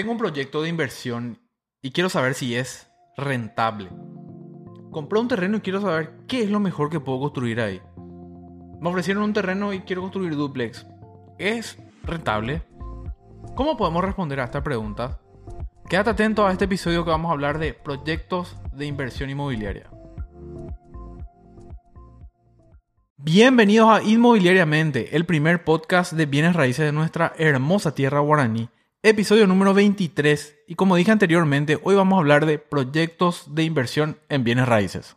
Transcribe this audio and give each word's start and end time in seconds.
Tengo 0.00 0.12
un 0.12 0.18
proyecto 0.18 0.62
de 0.62 0.70
inversión 0.70 1.38
y 1.82 1.90
quiero 1.90 2.08
saber 2.08 2.32
si 2.32 2.56
es 2.56 2.90
rentable. 3.18 3.90
Compré 4.90 5.20
un 5.20 5.28
terreno 5.28 5.58
y 5.58 5.60
quiero 5.60 5.82
saber 5.82 6.24
qué 6.26 6.42
es 6.42 6.48
lo 6.48 6.58
mejor 6.58 6.88
que 6.88 7.00
puedo 7.00 7.20
construir 7.20 7.60
ahí. 7.60 7.82
Me 8.80 8.88
ofrecieron 8.88 9.24
un 9.24 9.34
terreno 9.34 9.74
y 9.74 9.80
quiero 9.80 10.00
construir 10.00 10.34
duplex. 10.36 10.86
¿Es 11.38 11.76
rentable? 12.02 12.62
¿Cómo 13.54 13.76
podemos 13.76 14.02
responder 14.02 14.40
a 14.40 14.44
esta 14.44 14.62
pregunta? 14.62 15.20
Quédate 15.86 16.08
atento 16.08 16.46
a 16.46 16.52
este 16.52 16.64
episodio 16.64 17.04
que 17.04 17.10
vamos 17.10 17.28
a 17.28 17.34
hablar 17.34 17.58
de 17.58 17.74
proyectos 17.74 18.56
de 18.72 18.86
inversión 18.86 19.28
inmobiliaria. 19.28 19.90
Bienvenidos 23.18 23.90
a 23.90 24.02
Inmobiliariamente, 24.02 25.14
el 25.14 25.26
primer 25.26 25.62
podcast 25.62 26.14
de 26.14 26.24
bienes 26.24 26.56
raíces 26.56 26.86
de 26.86 26.92
nuestra 26.92 27.34
hermosa 27.36 27.94
tierra 27.94 28.20
guaraní 28.20 28.70
Episodio 29.02 29.46
número 29.46 29.72
23 29.72 30.58
y 30.66 30.74
como 30.74 30.94
dije 30.94 31.10
anteriormente, 31.10 31.80
hoy 31.84 31.94
vamos 31.94 32.18
a 32.18 32.20
hablar 32.20 32.44
de 32.44 32.58
proyectos 32.58 33.54
de 33.54 33.64
inversión 33.64 34.18
en 34.28 34.44
bienes 34.44 34.68
raíces. 34.68 35.16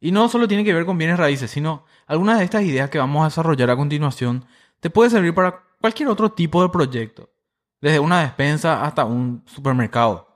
Y 0.00 0.12
no 0.12 0.30
solo 0.30 0.48
tiene 0.48 0.64
que 0.64 0.72
ver 0.72 0.86
con 0.86 0.96
bienes 0.96 1.18
raíces, 1.18 1.50
sino 1.50 1.84
algunas 2.06 2.38
de 2.38 2.46
estas 2.46 2.62
ideas 2.62 2.88
que 2.88 2.96
vamos 2.96 3.20
a 3.20 3.26
desarrollar 3.26 3.68
a 3.68 3.76
continuación 3.76 4.46
te 4.80 4.88
puede 4.88 5.10
servir 5.10 5.34
para 5.34 5.62
cualquier 5.78 6.08
otro 6.08 6.32
tipo 6.32 6.62
de 6.62 6.70
proyecto, 6.70 7.28
desde 7.82 8.00
una 8.00 8.22
despensa 8.22 8.82
hasta 8.82 9.04
un 9.04 9.42
supermercado. 9.44 10.26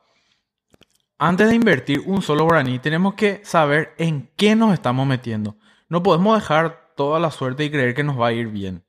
Antes 1.16 1.48
de 1.48 1.54
invertir 1.54 2.02
un 2.04 2.20
solo 2.20 2.44
guaraní, 2.44 2.78
tenemos 2.78 3.14
que 3.14 3.40
saber 3.42 3.94
en 3.96 4.30
qué 4.36 4.54
nos 4.54 4.74
estamos 4.74 5.06
metiendo. 5.06 5.56
No 5.88 6.02
podemos 6.02 6.38
dejar 6.38 6.92
toda 6.94 7.18
la 7.18 7.30
suerte 7.30 7.64
y 7.64 7.70
creer 7.70 7.94
que 7.94 8.04
nos 8.04 8.20
va 8.20 8.26
a 8.26 8.32
ir 8.34 8.48
bien. 8.48 8.84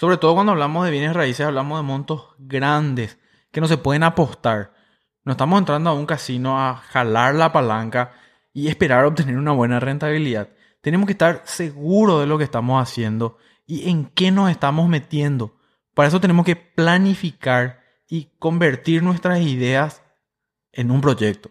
Sobre 0.00 0.16
todo 0.16 0.32
cuando 0.32 0.52
hablamos 0.52 0.86
de 0.86 0.92
bienes 0.92 1.12
raíces, 1.12 1.44
hablamos 1.44 1.78
de 1.78 1.82
montos 1.82 2.28
grandes 2.38 3.18
que 3.52 3.60
no 3.60 3.68
se 3.68 3.76
pueden 3.76 4.02
apostar. 4.02 4.72
No 5.24 5.32
estamos 5.32 5.58
entrando 5.58 5.90
a 5.90 5.92
un 5.92 6.06
casino 6.06 6.58
a 6.58 6.76
jalar 6.76 7.34
la 7.34 7.52
palanca 7.52 8.12
y 8.54 8.68
esperar 8.68 9.04
obtener 9.04 9.36
una 9.36 9.52
buena 9.52 9.78
rentabilidad. 9.78 10.48
Tenemos 10.80 11.04
que 11.04 11.12
estar 11.12 11.42
seguros 11.44 12.18
de 12.18 12.26
lo 12.26 12.38
que 12.38 12.44
estamos 12.44 12.82
haciendo 12.82 13.36
y 13.66 13.90
en 13.90 14.06
qué 14.06 14.30
nos 14.30 14.50
estamos 14.50 14.88
metiendo. 14.88 15.58
Para 15.92 16.08
eso 16.08 16.18
tenemos 16.18 16.46
que 16.46 16.56
planificar 16.56 17.82
y 18.08 18.30
convertir 18.38 19.02
nuestras 19.02 19.40
ideas 19.40 20.02
en 20.72 20.92
un 20.92 21.02
proyecto. 21.02 21.50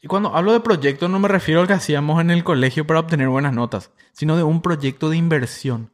Y 0.00 0.06
cuando 0.06 0.36
hablo 0.36 0.52
de 0.52 0.60
proyecto 0.60 1.08
no 1.08 1.18
me 1.18 1.26
refiero 1.26 1.60
al 1.60 1.66
que 1.66 1.72
hacíamos 1.72 2.20
en 2.20 2.30
el 2.30 2.44
colegio 2.44 2.86
para 2.86 3.00
obtener 3.00 3.28
buenas 3.28 3.52
notas, 3.52 3.90
sino 4.12 4.36
de 4.36 4.44
un 4.44 4.62
proyecto 4.62 5.10
de 5.10 5.16
inversión. 5.16 5.90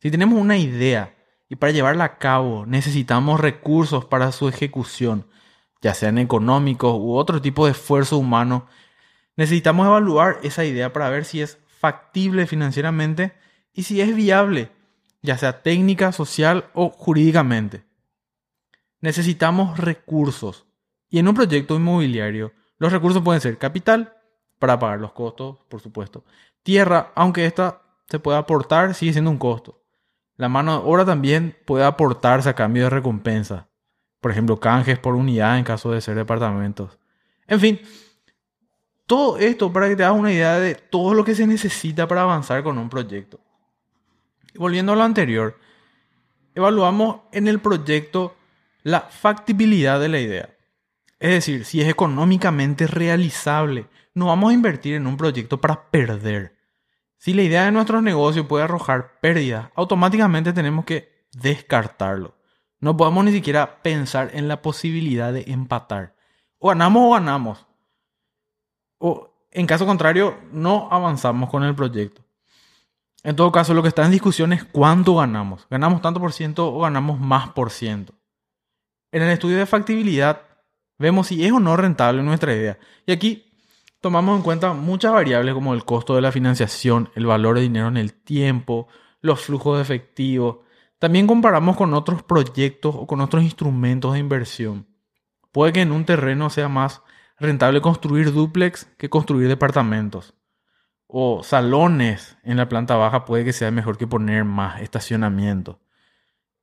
Si 0.00 0.10
tenemos 0.10 0.38
una 0.38 0.56
idea 0.56 1.14
y 1.48 1.56
para 1.56 1.72
llevarla 1.72 2.04
a 2.04 2.18
cabo 2.18 2.64
necesitamos 2.66 3.40
recursos 3.40 4.04
para 4.04 4.32
su 4.32 4.48
ejecución, 4.48 5.26
ya 5.82 5.94
sean 5.94 6.18
económicos 6.18 6.94
u 6.94 7.14
otro 7.14 7.40
tipo 7.40 7.66
de 7.66 7.72
esfuerzo 7.72 8.18
humano, 8.18 8.66
necesitamos 9.36 9.86
evaluar 9.86 10.38
esa 10.42 10.64
idea 10.64 10.92
para 10.92 11.10
ver 11.10 11.24
si 11.24 11.40
es 11.40 11.58
factible 11.80 12.46
financieramente 12.46 13.32
y 13.72 13.82
si 13.84 14.00
es 14.00 14.14
viable, 14.14 14.70
ya 15.22 15.38
sea 15.38 15.62
técnica, 15.62 16.12
social 16.12 16.70
o 16.74 16.90
jurídicamente. 16.90 17.84
Necesitamos 19.00 19.78
recursos. 19.78 20.66
Y 21.08 21.18
en 21.18 21.28
un 21.28 21.34
proyecto 21.34 21.74
inmobiliario, 21.74 22.52
los 22.78 22.92
recursos 22.92 23.22
pueden 23.22 23.40
ser 23.40 23.58
capital, 23.58 24.14
para 24.60 24.78
pagar 24.78 25.00
los 25.00 25.12
costos, 25.12 25.56
por 25.68 25.80
supuesto. 25.80 26.24
Tierra, 26.62 27.12
aunque 27.16 27.46
esta 27.46 27.82
se 28.08 28.20
pueda 28.20 28.38
aportar, 28.38 28.94
sigue 28.94 29.12
siendo 29.12 29.30
un 29.30 29.38
costo. 29.38 29.79
La 30.40 30.48
mano 30.48 30.80
de 30.80 30.88
obra 30.88 31.04
también 31.04 31.54
puede 31.66 31.84
aportarse 31.84 32.48
a 32.48 32.54
cambio 32.54 32.84
de 32.84 32.88
recompensa. 32.88 33.68
Por 34.22 34.30
ejemplo, 34.30 34.58
canjes 34.58 34.98
por 34.98 35.14
unidad 35.14 35.58
en 35.58 35.64
caso 35.64 35.92
de 35.92 36.00
ser 36.00 36.14
departamentos. 36.14 36.98
En 37.46 37.60
fin, 37.60 37.78
todo 39.04 39.36
esto 39.36 39.70
para 39.70 39.86
que 39.86 39.96
te 39.96 40.02
hagas 40.02 40.18
una 40.18 40.32
idea 40.32 40.58
de 40.58 40.76
todo 40.76 41.12
lo 41.12 41.26
que 41.26 41.34
se 41.34 41.46
necesita 41.46 42.08
para 42.08 42.22
avanzar 42.22 42.62
con 42.62 42.78
un 42.78 42.88
proyecto. 42.88 43.38
volviendo 44.54 44.92
a 44.92 44.96
lo 44.96 45.02
anterior, 45.02 45.58
evaluamos 46.54 47.20
en 47.32 47.46
el 47.46 47.60
proyecto 47.60 48.34
la 48.82 49.02
factibilidad 49.02 50.00
de 50.00 50.08
la 50.08 50.20
idea. 50.20 50.48
Es 51.18 51.32
decir, 51.32 51.66
si 51.66 51.82
es 51.82 51.88
económicamente 51.88 52.86
realizable. 52.86 53.88
No 54.14 54.28
vamos 54.28 54.52
a 54.52 54.54
invertir 54.54 54.94
en 54.94 55.06
un 55.06 55.18
proyecto 55.18 55.60
para 55.60 55.90
perder. 55.90 56.56
Si 57.20 57.34
la 57.34 57.42
idea 57.42 57.66
de 57.66 57.70
nuestro 57.70 58.00
negocio 58.00 58.48
puede 58.48 58.64
arrojar 58.64 59.20
pérdidas, 59.20 59.68
automáticamente 59.74 60.54
tenemos 60.54 60.86
que 60.86 61.26
descartarlo. 61.32 62.34
No 62.78 62.96
podemos 62.96 63.26
ni 63.26 63.32
siquiera 63.32 63.82
pensar 63.82 64.30
en 64.32 64.48
la 64.48 64.62
posibilidad 64.62 65.30
de 65.30 65.44
empatar. 65.48 66.16
O 66.58 66.70
ganamos 66.70 67.02
o 67.04 67.12
ganamos. 67.12 67.66
O 68.96 69.46
en 69.50 69.66
caso 69.66 69.84
contrario, 69.84 70.38
no 70.50 70.88
avanzamos 70.90 71.50
con 71.50 71.62
el 71.62 71.74
proyecto. 71.74 72.24
En 73.22 73.36
todo 73.36 73.52
caso, 73.52 73.74
lo 73.74 73.82
que 73.82 73.88
está 73.88 74.02
en 74.06 74.12
discusión 74.12 74.54
es 74.54 74.64
cuánto 74.64 75.16
ganamos. 75.16 75.66
¿Ganamos 75.68 76.00
tanto 76.00 76.20
por 76.20 76.32
ciento 76.32 76.72
o 76.72 76.80
ganamos 76.80 77.20
más 77.20 77.50
por 77.50 77.70
ciento? 77.70 78.14
En 79.12 79.20
el 79.20 79.28
estudio 79.28 79.58
de 79.58 79.66
factibilidad 79.66 80.40
vemos 80.96 81.26
si 81.26 81.44
es 81.44 81.52
o 81.52 81.60
no 81.60 81.76
rentable 81.76 82.22
nuestra 82.22 82.54
idea. 82.54 82.78
Y 83.04 83.12
aquí 83.12 83.49
tomamos 84.00 84.36
en 84.36 84.42
cuenta 84.42 84.72
muchas 84.72 85.12
variables 85.12 85.54
como 85.54 85.74
el 85.74 85.84
costo 85.84 86.14
de 86.14 86.22
la 86.22 86.32
financiación, 86.32 87.10
el 87.14 87.26
valor 87.26 87.56
de 87.56 87.62
dinero 87.62 87.88
en 87.88 87.96
el 87.96 88.14
tiempo, 88.14 88.88
los 89.20 89.40
flujos 89.40 89.76
de 89.76 89.82
efectivo. 89.82 90.64
También 90.98 91.26
comparamos 91.26 91.76
con 91.76 91.94
otros 91.94 92.22
proyectos 92.22 92.94
o 92.96 93.06
con 93.06 93.20
otros 93.20 93.42
instrumentos 93.42 94.14
de 94.14 94.18
inversión. 94.18 94.86
Puede 95.52 95.72
que 95.72 95.82
en 95.82 95.92
un 95.92 96.04
terreno 96.04 96.50
sea 96.50 96.68
más 96.68 97.02
rentable 97.38 97.80
construir 97.80 98.32
duplex 98.32 98.84
que 98.98 99.10
construir 99.10 99.48
departamentos. 99.48 100.34
O 101.06 101.42
salones 101.42 102.36
en 102.44 102.56
la 102.56 102.68
planta 102.68 102.96
baja 102.96 103.24
puede 103.24 103.44
que 103.44 103.52
sea 103.52 103.70
mejor 103.70 103.98
que 103.98 104.06
poner 104.06 104.44
más 104.44 104.80
estacionamiento. 104.80 105.80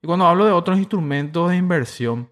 Y 0.01 0.07
cuando 0.07 0.25
hablo 0.25 0.45
de 0.45 0.51
otros 0.51 0.77
instrumentos 0.77 1.49
de 1.49 1.57
inversión, 1.57 2.31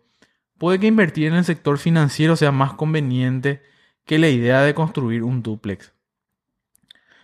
puede 0.58 0.80
que 0.80 0.88
invertir 0.88 1.28
en 1.28 1.34
el 1.34 1.44
sector 1.44 1.78
financiero 1.78 2.36
sea 2.36 2.52
más 2.52 2.74
conveniente 2.74 3.62
que 4.06 4.20
la 4.20 4.30
idea 4.30 4.62
de 4.62 4.74
construir 4.74 5.24
un 5.24 5.42
duplex. 5.42 5.94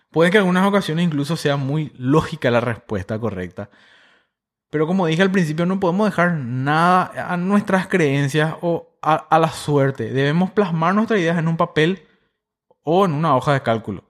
Puede 0.09 0.30
que 0.30 0.38
en 0.38 0.42
algunas 0.42 0.68
ocasiones 0.68 1.06
incluso 1.06 1.38
sea 1.38 1.56
muy 1.56 1.94
lógica 1.97 2.52
la 2.52 2.59
respuesta 2.59 3.18
correcta. 3.18 3.69
Pero 4.69 4.88
como 4.88 5.06
dije 5.06 5.22
al 5.22 5.31
principio, 5.31 5.66
no 5.66 5.80
podemos 5.80 6.08
dejar 6.08 6.34
nada 6.34 7.12
a 7.31 7.38
nuestras 7.38 7.88
creencias 7.88 8.56
o 8.62 8.97
a, 9.02 9.40
la 9.40 9.50
suerte. 9.50 10.12
Debemos 10.12 10.52
plasmar 10.52 10.96
nuestras 10.96 11.19
ideas 11.19 11.38
en 11.38 11.47
un 11.47 11.58
papel 11.58 12.08
o 12.84 13.06
en 13.06 13.13
una 13.13 13.36
hoja 13.36 13.53
de 13.53 13.63
cálculo. 13.63 14.03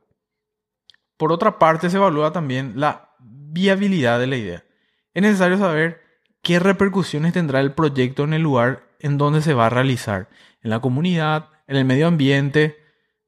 Por 1.18 1.32
otra 1.32 1.60
parte, 1.60 1.90
se 1.90 1.98
evalúa 1.98 2.32
también 2.32 2.74
la 2.76 3.10
viabilidad 3.20 4.20
de 4.20 4.28
la 4.28 4.38
idea. 4.38 4.64
Es 5.14 5.22
necesario 5.22 5.58
saber 5.58 6.02
qué 6.42 6.60
repercusiones 6.60 7.34
tendrá 7.34 7.60
el 7.60 7.74
proyecto 7.74 8.24
en 8.24 8.34
el 8.34 8.42
lugar 8.42 8.84
en 9.00 9.18
donde 9.18 9.42
se 9.42 9.54
va 9.54 9.68
a 9.68 9.70
realizar, 9.70 10.30
en 10.62 10.70
la 10.70 10.80
comunidad, 10.80 11.50
en 11.72 11.78
el 11.78 11.86
medio 11.86 12.08
ambiente, 12.08 12.78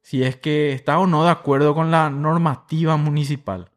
si 0.02 0.22
es 0.22 0.36
que 0.36 0.74
está 0.74 1.00
o 1.00 1.08
no 1.08 1.24
de 1.24 1.31
acuerdo 1.31 1.74
con 1.74 1.92
la 1.92 2.09
normativa 2.09 2.98
municipal. 2.98 3.72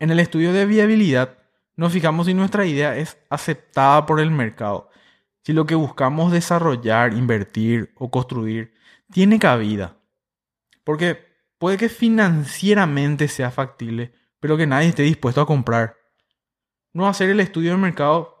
En 0.00 0.10
el 0.10 0.18
estudio 0.18 0.52
de 0.52 0.66
viabilidad 0.66 1.38
nos 1.76 1.92
fijamos 1.92 2.26
si 2.26 2.34
nuestra 2.34 2.66
idea 2.66 2.96
es 2.96 3.16
aceptada 3.30 4.06
por 4.06 4.18
el 4.18 4.32
mercado, 4.32 4.90
si 5.44 5.52
lo 5.52 5.66
que 5.66 5.76
buscamos 5.76 6.32
desarrollar, 6.32 7.14
invertir 7.14 7.92
o 7.94 8.10
construir 8.10 8.74
tiene 9.12 9.38
cabida. 9.38 9.96
Porque 10.82 11.28
puede 11.58 11.76
que 11.78 11.88
financieramente 11.88 13.28
sea 13.28 13.52
factible, 13.52 14.12
pero 14.40 14.56
que 14.56 14.66
nadie 14.66 14.88
esté 14.88 15.04
dispuesto 15.04 15.40
a 15.40 15.46
comprar. 15.46 15.96
No 16.92 17.06
hacer 17.06 17.30
el 17.30 17.38
estudio 17.38 17.70
del 17.70 17.80
mercado 17.80 18.34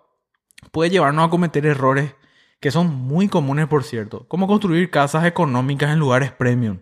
puede 0.72 0.90
llevarnos 0.90 1.24
a 1.24 1.30
cometer 1.30 1.66
errores 1.66 2.16
que 2.60 2.70
son 2.70 2.94
muy 2.94 3.28
comunes 3.28 3.66
por 3.66 3.84
cierto, 3.84 4.28
como 4.28 4.46
construir 4.46 4.90
casas 4.90 5.24
económicas 5.24 5.90
en 5.90 5.98
lugares 5.98 6.30
premium 6.30 6.80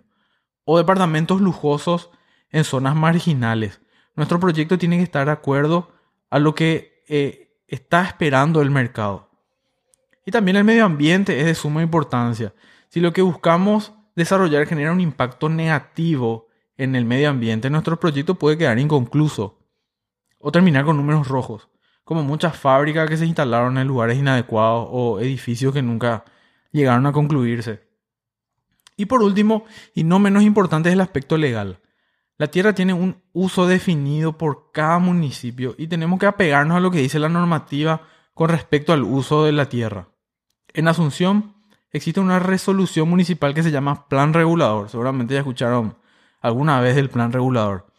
o 0.64 0.76
departamentos 0.76 1.40
lujosos 1.40 2.10
en 2.50 2.64
zonas 2.64 2.96
marginales. 2.96 3.80
Nuestro 4.16 4.40
proyecto 4.40 4.76
tiene 4.76 4.96
que 4.96 5.04
estar 5.04 5.26
de 5.26 5.32
acuerdo 5.32 5.92
a 6.30 6.40
lo 6.40 6.54
que 6.54 7.04
eh, 7.08 7.56
está 7.68 8.02
esperando 8.04 8.60
el 8.60 8.70
mercado. 8.70 9.30
Y 10.26 10.32
también 10.32 10.56
el 10.56 10.64
medio 10.64 10.84
ambiente 10.84 11.38
es 11.40 11.46
de 11.46 11.54
suma 11.54 11.82
importancia. 11.82 12.52
Si 12.88 13.00
lo 13.00 13.12
que 13.12 13.22
buscamos 13.22 13.94
desarrollar 14.16 14.66
genera 14.66 14.92
un 14.92 15.00
impacto 15.00 15.48
negativo 15.48 16.48
en 16.76 16.96
el 16.96 17.04
medio 17.04 17.30
ambiente, 17.30 17.70
nuestro 17.70 17.98
proyecto 17.98 18.34
puede 18.34 18.58
quedar 18.58 18.78
inconcluso 18.78 19.58
o 20.38 20.52
terminar 20.52 20.84
con 20.84 20.96
números 20.96 21.28
rojos 21.28 21.68
como 22.08 22.22
muchas 22.22 22.56
fábricas 22.56 23.06
que 23.06 23.18
se 23.18 23.26
instalaron 23.26 23.76
en 23.76 23.86
lugares 23.86 24.16
inadecuados 24.16 24.88
o 24.90 25.20
edificios 25.20 25.74
que 25.74 25.82
nunca 25.82 26.24
llegaron 26.72 27.04
a 27.04 27.12
concluirse. 27.12 27.82
Y 28.96 29.04
por 29.04 29.22
último, 29.22 29.66
y 29.94 30.04
no 30.04 30.18
menos 30.18 30.42
importante, 30.42 30.88
es 30.88 30.94
el 30.94 31.02
aspecto 31.02 31.36
legal. 31.36 31.82
La 32.38 32.46
tierra 32.46 32.74
tiene 32.74 32.94
un 32.94 33.20
uso 33.34 33.66
definido 33.66 34.38
por 34.38 34.72
cada 34.72 34.98
municipio 34.98 35.74
y 35.76 35.86
tenemos 35.88 36.18
que 36.18 36.24
apegarnos 36.24 36.78
a 36.78 36.80
lo 36.80 36.90
que 36.90 37.00
dice 37.00 37.18
la 37.18 37.28
normativa 37.28 38.00
con 38.32 38.48
respecto 38.48 38.94
al 38.94 39.02
uso 39.02 39.44
de 39.44 39.52
la 39.52 39.68
tierra. 39.68 40.08
En 40.72 40.88
Asunción 40.88 41.56
existe 41.92 42.20
una 42.20 42.38
resolución 42.38 43.10
municipal 43.10 43.52
que 43.52 43.62
se 43.62 43.70
llama 43.70 44.08
Plan 44.08 44.32
Regulador. 44.32 44.88
Seguramente 44.88 45.34
ya 45.34 45.40
escucharon 45.40 45.98
alguna 46.40 46.80
vez 46.80 46.96
del 46.96 47.10
Plan 47.10 47.32
Regulador. 47.32 47.92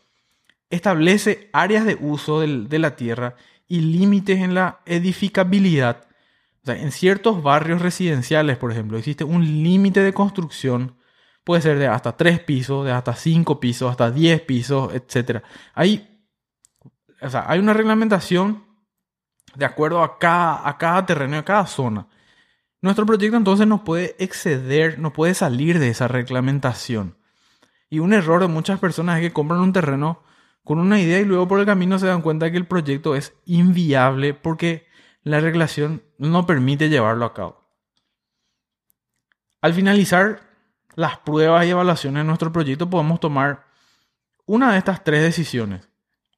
Establece 0.72 1.52
áreas 1.54 1.86
de 1.86 1.96
uso 2.02 2.40
de 2.40 2.80
la 2.80 2.96
tierra 2.96 3.36
y 3.70 3.80
límites 3.80 4.40
en 4.40 4.56
la 4.56 4.82
edificabilidad. 4.86 6.08
O 6.64 6.66
sea, 6.66 6.76
en 6.76 6.92
ciertos 6.92 7.42
barrios 7.42 7.82
residenciales, 7.82 8.58
por 8.58 8.72
ejemplo, 8.74 8.98
existe 8.98 9.24
un 9.24 9.46
límite 9.64 10.02
de 10.02 10.14
construcción. 10.14 10.98
Puede 11.46 11.62
ser 11.62 11.80
de 11.80 11.88
hasta 11.88 12.18
3 12.18 12.42
pisos, 12.42 12.86
de 12.86 12.92
hasta 12.92 13.16
5 13.16 13.60
pisos, 13.62 13.90
hasta 13.90 14.12
10 14.12 14.42
pisos, 14.42 14.94
etc. 14.94 15.44
Hay, 15.74 16.20
o 17.22 17.30
sea, 17.30 17.46
hay 17.48 17.60
una 17.60 17.74
reglamentación 17.74 18.66
de 19.56 19.66
acuerdo 19.66 20.04
a 20.04 20.20
cada, 20.20 20.68
a 20.68 20.78
cada 20.78 21.06
terreno, 21.06 21.38
a 21.38 21.46
cada 21.46 21.66
zona. 21.66 22.08
Nuestro 22.82 23.06
proyecto 23.06 23.38
entonces 23.38 23.68
no 23.68 23.84
puede 23.84 24.16
exceder, 24.20 25.00
no 25.00 25.14
puede 25.14 25.34
salir 25.34 25.80
de 25.80 25.90
esa 25.90 26.08
reglamentación. 26.08 27.18
Y 27.90 28.00
un 28.00 28.14
error 28.14 28.42
de 28.42 28.48
muchas 28.48 28.80
personas 28.80 29.18
es 29.18 29.22
que 29.24 29.34
compran 29.34 29.60
un 29.60 29.74
terreno 29.74 30.24
con 30.70 30.78
una 30.78 31.00
idea 31.00 31.20
y 31.20 31.26
luego 31.26 31.48
por 31.48 31.60
el 31.60 31.66
camino 31.66 31.98
se 31.98 32.06
dan 32.06 32.22
cuenta 32.22 32.52
que 32.52 32.58
el 32.58 32.68
proyecto 32.68 33.16
es 33.16 33.34
inviable 33.46 34.36
porque 34.36 34.86
la 35.24 35.40
regulación 35.40 36.04
no 36.20 36.46
permite 36.46 36.90
llevarlo 36.90 37.26
a 37.26 37.34
cabo. 37.34 37.68
Al 39.62 39.74
finalizar 39.74 40.42
las 40.94 41.18
pruebas 41.18 41.66
y 41.66 41.72
evaluaciones 41.72 42.22
de 42.22 42.28
nuestro 42.28 42.52
proyecto 42.52 42.88
podemos 42.88 43.20
tomar 43.20 43.66
una 44.46 44.72
de 44.74 44.78
estas 44.78 45.04
tres 45.04 45.24
decisiones. 45.24 45.90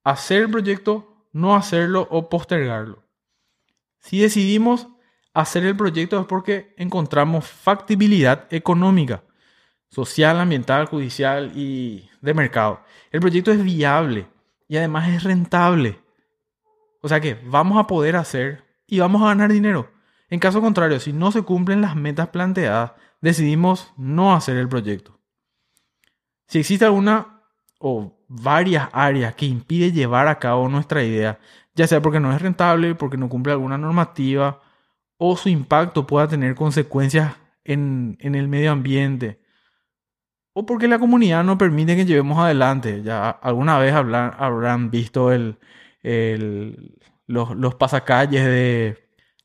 Hacer 0.01 0.43
el 0.43 0.49
proyecto, 0.49 1.27
no 1.33 1.53
hacerlo 1.53 2.07
o 2.09 2.29
postergarlo. 2.29 3.03
Si 3.99 4.21
decidimos 4.21 4.87
hacer 5.33 5.65
el 5.65 5.75
proyecto 5.75 6.17
es 6.17 6.25
porque 6.25 6.73
encontramos 6.77 7.45
factibilidad 7.49 8.47
económica, 8.49 9.25
social, 9.89 10.39
ambiental, 10.39 10.85
judicial 10.85 11.51
y 11.53 12.10
de 12.21 12.33
mercado. 12.33 12.81
El 13.11 13.19
proyecto 13.19 13.51
es 13.51 13.63
viable 13.63 14.27
y 14.67 14.77
además 14.77 15.09
es 15.09 15.23
rentable. 15.23 15.99
O 17.01 17.09
sea 17.09 17.19
que 17.19 17.35
vamos 17.45 17.79
a 17.79 17.87
poder 17.87 18.15
hacer 18.15 18.63
y 18.87 18.99
vamos 18.99 19.21
a 19.21 19.27
ganar 19.27 19.51
dinero. 19.51 19.91
En 20.29 20.39
caso 20.39 20.61
contrario, 20.61 20.99
si 20.99 21.11
no 21.11 21.31
se 21.31 21.41
cumplen 21.41 21.81
las 21.81 21.95
metas 21.95 22.29
planteadas, 22.29 22.93
decidimos 23.21 23.93
no 23.97 24.33
hacer 24.33 24.57
el 24.57 24.69
proyecto. 24.69 25.19
Si 26.47 26.59
existe 26.59 26.85
alguna 26.85 27.41
o 27.79 28.17
varias 28.27 28.89
áreas 28.93 29.35
que 29.35 29.45
impide 29.45 29.91
llevar 29.91 30.27
a 30.27 30.39
cabo 30.39 30.69
nuestra 30.69 31.03
idea, 31.03 31.39
ya 31.75 31.87
sea 31.87 32.01
porque 32.01 32.19
no 32.19 32.33
es 32.33 32.41
rentable, 32.41 32.95
porque 32.95 33.17
no 33.17 33.29
cumple 33.29 33.53
alguna 33.53 33.77
normativa, 33.77 34.61
o 35.17 35.35
su 35.35 35.49
impacto 35.49 36.07
pueda 36.07 36.27
tener 36.27 36.55
consecuencias 36.55 37.35
en, 37.63 38.17
el 38.21 38.47
medio 38.47 38.71
ambiente 38.71 39.40
o 40.53 40.65
porque 40.65 40.87
la 40.87 40.99
comunidad 40.99 41.43
no 41.43 41.57
permite 41.57 41.95
que 41.95 42.05
llevemos 42.05 42.37
adelante. 42.39 43.01
Ya 43.03 43.29
alguna 43.29 43.79
vez 43.79 43.93
habrán, 43.93 44.91
visto 44.91 45.31
el, 45.31 45.57
los, 47.27 47.75
pasacalles 47.75 48.45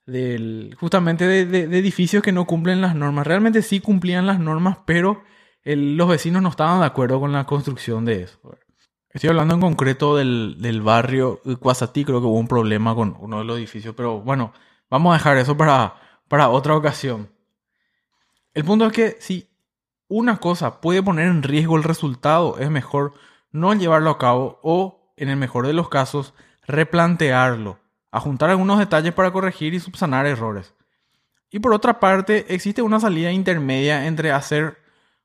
de, 0.06 0.74
justamente 0.78 1.26
de, 1.26 1.78
edificios 1.78 2.22
que 2.22 2.32
no 2.32 2.46
cumplen 2.46 2.80
las 2.80 2.94
normas. 2.94 3.26
Realmente 3.26 3.62
sí 3.62 3.80
cumplían 3.80 4.26
las 4.26 4.40
normas, 4.40 4.78
pero 4.86 5.22
los 5.64 6.08
vecinos 6.08 6.42
no 6.42 6.48
estaban 6.48 6.80
de 6.80 6.86
acuerdo 6.86 7.20
con 7.20 7.32
la 7.32 7.44
construcción 7.44 8.04
de 8.04 8.22
eso. 8.22 8.38
Estoy 9.10 9.30
hablando 9.30 9.54
en 9.54 9.60
concreto 9.60 10.16
del, 10.16 10.56
del 10.58 10.82
barrio 10.82 11.40
Cuasatí, 11.60 12.04
creo 12.04 12.20
que 12.20 12.26
hubo 12.26 12.38
un 12.38 12.48
problema 12.48 12.94
con 12.94 13.16
uno 13.18 13.38
de 13.38 13.44
los 13.44 13.56
edificios, 13.56 13.94
pero 13.96 14.20
bueno, 14.20 14.52
Vamos 14.88 15.12
a 15.12 15.18
dejar 15.18 15.36
eso 15.38 15.56
para, 15.56 15.96
para 16.28 16.48
otra 16.48 16.76
ocasión. 16.76 17.30
El 18.54 18.64
punto 18.64 18.86
es 18.86 18.92
que 18.92 19.16
si 19.20 19.48
una 20.08 20.38
cosa 20.38 20.80
puede 20.80 21.02
poner 21.02 21.26
en 21.26 21.42
riesgo 21.42 21.76
el 21.76 21.82
resultado, 21.82 22.58
es 22.58 22.70
mejor 22.70 23.14
no 23.50 23.74
llevarlo 23.74 24.10
a 24.10 24.18
cabo 24.18 24.60
o, 24.62 25.12
en 25.16 25.28
el 25.28 25.36
mejor 25.36 25.66
de 25.66 25.72
los 25.72 25.88
casos, 25.88 26.34
replantearlo, 26.66 27.78
ajuntar 28.10 28.50
algunos 28.50 28.78
detalles 28.78 29.14
para 29.14 29.32
corregir 29.32 29.74
y 29.74 29.80
subsanar 29.80 30.26
errores. 30.26 30.74
Y 31.50 31.60
por 31.60 31.72
otra 31.72 32.00
parte, 32.00 32.46
existe 32.54 32.82
una 32.82 33.00
salida 33.00 33.32
intermedia 33.32 34.06
entre 34.06 34.32
hacer 34.32 34.78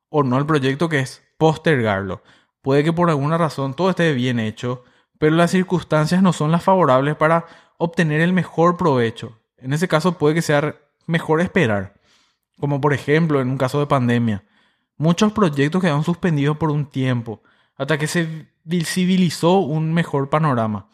o 0.10 0.24
no 0.24 0.38
el 0.38 0.45
proyecto 0.45 0.88
que 0.88 1.00
es 1.00 1.24
postergarlo. 1.38 2.22
Puede 2.62 2.84
que 2.84 2.94
por 2.94 3.10
alguna 3.10 3.38
razón 3.38 3.74
todo 3.74 3.89
esté 3.89 4.13
bien 4.13 4.39
hecho, 4.39 4.84
pero 5.18 5.36
las 5.36 5.51
circunstancias 5.51 6.22
no 6.22 6.34
son 6.34 6.51
las 6.51 6.63
favorables 6.63 7.16
para 7.16 7.45
obtener 7.77 8.22
el 8.22 8.34
mejor 8.34 8.77
provecho. 8.77 9.39
En 9.57 9.74
ese 9.74 9.88
caso 9.88 10.18
puede 10.18 10.36
que 10.36 10.42
sea 10.42 10.75
mejor 11.07 11.42
esperar. 11.42 11.94
Como 12.60 12.80
por 12.80 12.94
ejemplo 12.94 13.42
en 13.42 13.50
un 13.50 13.57
caso 13.57 13.80
de 13.80 13.88
pandemia. 13.88 14.44
Muchos 15.01 15.31
proyectos 15.31 15.81
quedaron 15.81 16.03
suspendidos 16.03 16.57
por 16.57 16.69
un 16.69 16.86
tiempo 16.86 17.42
hasta 17.75 17.98
que 17.98 18.06
se 18.06 18.51
visibilizó 18.63 19.57
un 19.57 19.95
mejor 19.95 20.30
panorama. 20.30 20.89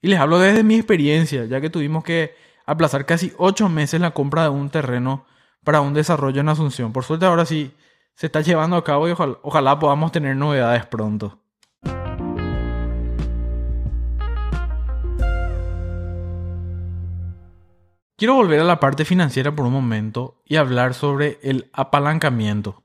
Y 0.00 0.08
les 0.08 0.18
hablo 0.18 0.38
desde 0.38 0.64
mi 0.64 0.76
experiencia, 0.76 1.44
ya 1.44 1.60
que 1.60 1.68
tuvimos 1.68 2.02
que 2.02 2.34
aplazar 2.64 3.04
casi 3.04 3.34
ocho 3.36 3.68
meses 3.68 4.00
la 4.00 4.12
compra 4.12 4.44
de 4.44 4.48
un 4.48 4.70
terreno 4.70 5.26
para 5.62 5.82
un 5.82 5.92
desarrollo 5.92 6.40
en 6.40 6.48
Asunción. 6.48 6.94
Por 6.94 7.04
suerte 7.04 7.26
ahora 7.26 7.44
sí 7.44 7.70
se 8.14 8.28
está 8.28 8.40
llevando 8.40 8.76
a 8.76 8.82
cabo 8.82 9.06
y 9.10 9.12
ojalá 9.12 9.78
podamos 9.78 10.10
tener 10.10 10.36
novedades 10.36 10.86
pronto. 10.86 11.38
Quiero 18.16 18.36
volver 18.36 18.60
a 18.60 18.64
la 18.64 18.80
parte 18.80 19.04
financiera 19.04 19.54
por 19.54 19.66
un 19.66 19.74
momento 19.74 20.40
y 20.46 20.56
hablar 20.56 20.94
sobre 20.94 21.38
el 21.42 21.68
apalancamiento. 21.74 22.82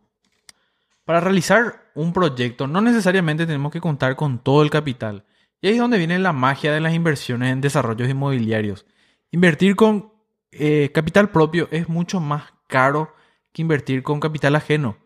Para 1.06 1.19
realizar 1.19 1.92
un 1.94 2.13
proyecto 2.13 2.68
no 2.68 2.81
necesariamente 2.81 3.46
tenemos 3.46 3.72
que 3.72 3.80
contar 3.80 4.16
con 4.16 4.40
todo 4.40 4.63
el 4.63 4.72
capital. 4.72 5.24
Y 5.62 5.68
ahí 5.68 5.74
es 5.75 5.80
donde 5.80 6.00
viene 6.00 6.18
la 6.19 6.34
magia 6.34 6.74
de 6.74 6.81
las 6.81 6.94
inversiones 6.94 7.52
en 7.52 7.62
desarrollos 7.62 8.10
inmobiliarios. 8.10 8.86
Invertir 9.31 9.75
con 9.75 10.12
eh, 10.52 10.92
capital 10.94 11.30
propio 11.30 11.68
es 11.72 11.88
mucho 11.90 12.19
más 12.19 12.54
caro 12.68 13.13
que 13.54 13.62
invertir 13.62 14.02
con 14.02 14.19
capital 14.19 14.56
ajeno. 14.56 14.98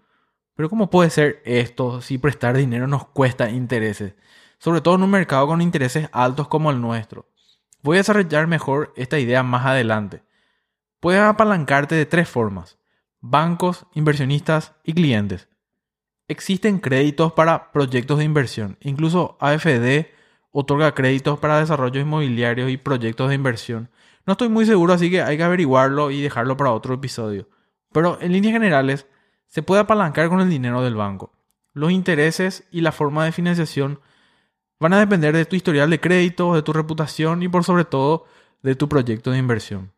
Pero 0.56 0.70
¿cómo 0.70 0.90
puede 0.90 1.10
ser 1.10 1.42
esto 1.46 2.02
si 2.02 2.18
prestar 2.18 2.56
dinero 2.56 2.88
nos 2.88 3.08
cuesta 3.08 3.50
intereses? 3.50 4.16
Sobre 4.58 4.82
todo 4.82 4.96
en 4.96 5.04
un 5.04 5.12
mercado 5.12 5.48
con 5.48 5.62
intereses 5.62 6.10
altos 6.14 6.48
como 6.48 6.72
el 6.72 6.82
nuestro. 6.82 7.30
Voy 7.82 7.98
a 7.98 8.00
desarrollar 8.00 8.48
mejor 8.48 8.94
esta 8.96 9.20
idea 9.20 9.44
más 9.44 9.66
adelante. 9.66 10.24
Puedes 11.02 11.22
apalancarte 11.22 11.96
de 11.96 12.06
tres 12.06 12.30
formas. 12.30 12.78
Bancos, 13.20 13.86
inversionistas 13.94 14.76
y 14.84 14.94
clientes. 14.94 15.49
Existen 16.30 16.78
créditos 16.78 17.34
para 17.34 17.72
proyectos 17.72 18.20
de 18.20 18.24
inversión. 18.24 18.78
Incluso 18.82 19.36
AFD 19.40 20.06
otorga 20.52 20.94
créditos 20.94 21.40
para 21.40 21.60
desarrollos 21.60 22.04
inmobiliarios 22.04 22.70
y 22.70 22.78
proyectos 22.78 23.30
de 23.30 23.36
inversión. 23.36 23.90
No 24.28 24.34
estoy 24.34 24.48
muy 24.48 24.68
seguro, 24.68 24.94
así 24.94 25.10
que 25.10 25.24
hay 25.24 25.38
que 25.38 25.44
averiguarlo 25.44 26.12
y 26.12 26.22
dejarlo 26.22 26.56
para 26.56 26.72
otro 26.72 26.94
episodio. 26.94 27.50
Pero 27.92 28.20
en 28.22 28.32
líneas 28.32 28.54
generales, 28.54 29.08
se 29.48 29.64
puede 29.64 29.82
apalancar 29.82 30.30
con 30.30 30.40
el 30.40 30.52
dinero 30.52 30.84
del 30.84 30.94
banco. 30.94 31.34
Los 31.74 31.92
intereses 31.92 32.64
y 32.70 32.82
la 32.82 32.92
forma 32.92 33.26
de 33.26 33.32
financiación 33.32 34.00
van 34.80 34.94
a 34.94 35.00
depender 35.00 35.36
de 35.36 35.46
tu 35.46 35.56
historial 35.56 35.90
de 35.90 36.00
crédito, 36.00 36.54
de 36.54 36.62
tu 36.62 36.74
reputación 36.74 37.42
y 37.42 37.48
por 37.48 37.64
sobre 37.64 37.86
todo 37.86 38.26
de 38.62 38.76
tu 38.76 38.88
proyecto 38.88 39.32
de 39.32 39.40
inversión. 39.40 39.94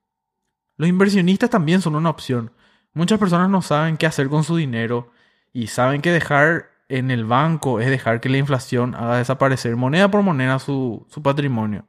Los 0.77 0.87
inversionistas 0.87 1.49
también 1.49 1.81
son 1.81 1.95
una 1.95 2.09
opción. 2.09 2.53
Muchas 2.93 3.19
personas 3.19 3.49
no 3.49 3.61
saben 3.61 3.97
qué 3.97 4.05
hacer 4.05 4.29
con 4.29 4.45
su 4.45 4.55
dinero 4.55 5.11
y 5.53 5.67
saben 5.67 6.01
que 6.01 6.11
dejar 6.11 6.69
en 6.89 7.11
el 7.11 7.25
banco 7.25 7.79
es 7.79 7.89
dejar 7.89 8.19
que 8.19 8.29
la 8.29 8.37
inflación 8.37 8.95
haga 8.95 9.17
desaparecer 9.17 9.75
moneda 9.75 10.11
por 10.11 10.21
moneda 10.23 10.59
su, 10.59 11.05
su 11.09 11.21
patrimonio. 11.21 11.85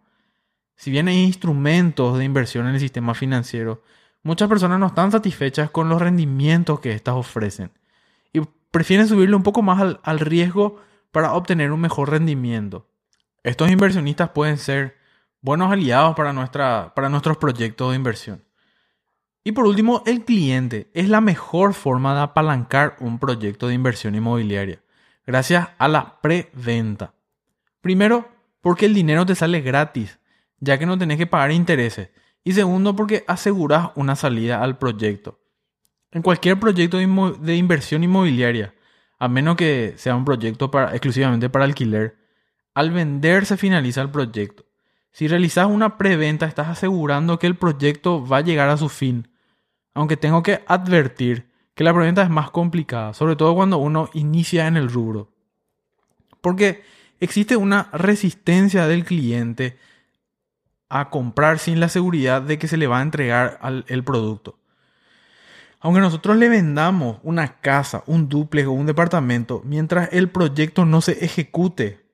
Si 0.76 0.90
bien 0.90 1.08
hay 1.08 1.22
instrumentos 1.22 2.18
de 2.18 2.24
inversión 2.24 2.66
en 2.66 2.74
el 2.74 2.80
sistema 2.80 3.14
financiero, 3.14 3.82
muchas 4.22 4.48
personas 4.48 4.78
no 4.78 4.86
están 4.86 5.10
satisfechas 5.10 5.70
con 5.70 5.88
los 5.88 6.00
rendimientos 6.00 6.80
que 6.80 6.92
éstas 6.92 7.14
ofrecen 7.14 7.72
y 8.32 8.40
prefieren 8.70 9.08
subirle 9.08 9.36
un 9.36 9.42
poco 9.42 9.62
más 9.62 9.80
al, 9.80 10.00
al 10.02 10.20
riesgo 10.20 10.80
para 11.10 11.34
obtener 11.34 11.72
un 11.72 11.80
mejor 11.80 12.10
rendimiento. 12.10 12.88
Estos 13.42 13.70
inversionistas 13.70 14.30
pueden 14.30 14.56
ser 14.56 14.96
buenos 15.40 15.70
aliados 15.72 16.14
para, 16.14 16.32
nuestra, 16.32 16.92
para 16.94 17.08
nuestros 17.08 17.36
proyectos 17.36 17.90
de 17.90 17.96
inversión. 17.96 18.44
Y 19.44 19.52
por 19.52 19.66
último, 19.66 20.04
el 20.06 20.24
cliente 20.24 20.88
es 20.94 21.08
la 21.08 21.20
mejor 21.20 21.74
forma 21.74 22.14
de 22.14 22.20
apalancar 22.20 22.96
un 23.00 23.18
proyecto 23.18 23.66
de 23.66 23.74
inversión 23.74 24.14
inmobiliaria, 24.14 24.80
gracias 25.26 25.70
a 25.78 25.88
la 25.88 26.20
preventa. 26.20 27.14
Primero, 27.80 28.28
porque 28.60 28.86
el 28.86 28.94
dinero 28.94 29.26
te 29.26 29.34
sale 29.34 29.60
gratis, 29.60 30.20
ya 30.60 30.78
que 30.78 30.86
no 30.86 30.96
tenés 30.96 31.18
que 31.18 31.26
pagar 31.26 31.50
intereses. 31.50 32.10
Y 32.44 32.52
segundo, 32.52 32.94
porque 32.94 33.24
aseguras 33.26 33.90
una 33.96 34.14
salida 34.14 34.62
al 34.62 34.78
proyecto. 34.78 35.40
En 36.12 36.22
cualquier 36.22 36.60
proyecto 36.60 36.98
de 36.98 37.56
inversión 37.56 38.04
inmobiliaria, 38.04 38.74
a 39.18 39.28
menos 39.28 39.56
que 39.56 39.94
sea 39.96 40.14
un 40.14 40.24
proyecto 40.24 40.70
exclusivamente 40.92 41.50
para 41.50 41.64
alquiler, 41.64 42.16
al 42.74 42.90
vender 42.92 43.46
se 43.46 43.56
finaliza 43.56 44.02
el 44.02 44.10
proyecto. 44.10 44.64
Si 45.10 45.26
realizas 45.26 45.66
una 45.66 45.98
preventa, 45.98 46.46
estás 46.46 46.68
asegurando 46.68 47.38
que 47.38 47.46
el 47.46 47.56
proyecto 47.56 48.24
va 48.24 48.38
a 48.38 48.42
llegar 48.42 48.68
a 48.68 48.76
su 48.76 48.88
fin 48.88 49.31
Aunque 49.94 50.16
tengo 50.16 50.42
que 50.42 50.62
advertir 50.66 51.50
que 51.74 51.84
la 51.84 51.94
preventa 51.94 52.22
es 52.22 52.30
más 52.30 52.50
complicada, 52.50 53.14
sobre 53.14 53.36
todo 53.36 53.54
cuando 53.54 53.78
uno 53.78 54.10
inicia 54.14 54.66
en 54.66 54.76
el 54.76 54.90
rubro. 54.90 55.32
Porque 56.40 56.82
existe 57.20 57.56
una 57.56 57.88
resistencia 57.92 58.86
del 58.86 59.04
cliente 59.04 59.78
a 60.88 61.08
comprar 61.08 61.58
sin 61.58 61.80
la 61.80 61.88
seguridad 61.88 62.42
de 62.42 62.58
que 62.58 62.68
se 62.68 62.76
le 62.76 62.86
va 62.86 62.98
a 62.98 63.02
entregar 63.02 63.58
el 63.86 64.04
producto. 64.04 64.58
Aunque 65.80 66.00
nosotros 66.00 66.36
le 66.36 66.48
vendamos 66.48 67.18
una 67.22 67.60
casa, 67.60 68.04
un 68.06 68.28
duplex 68.28 68.68
o 68.68 68.72
un 68.72 68.86
departamento, 68.86 69.62
mientras 69.64 70.10
el 70.12 70.30
proyecto 70.30 70.84
no 70.84 71.00
se 71.00 71.24
ejecute, 71.24 72.06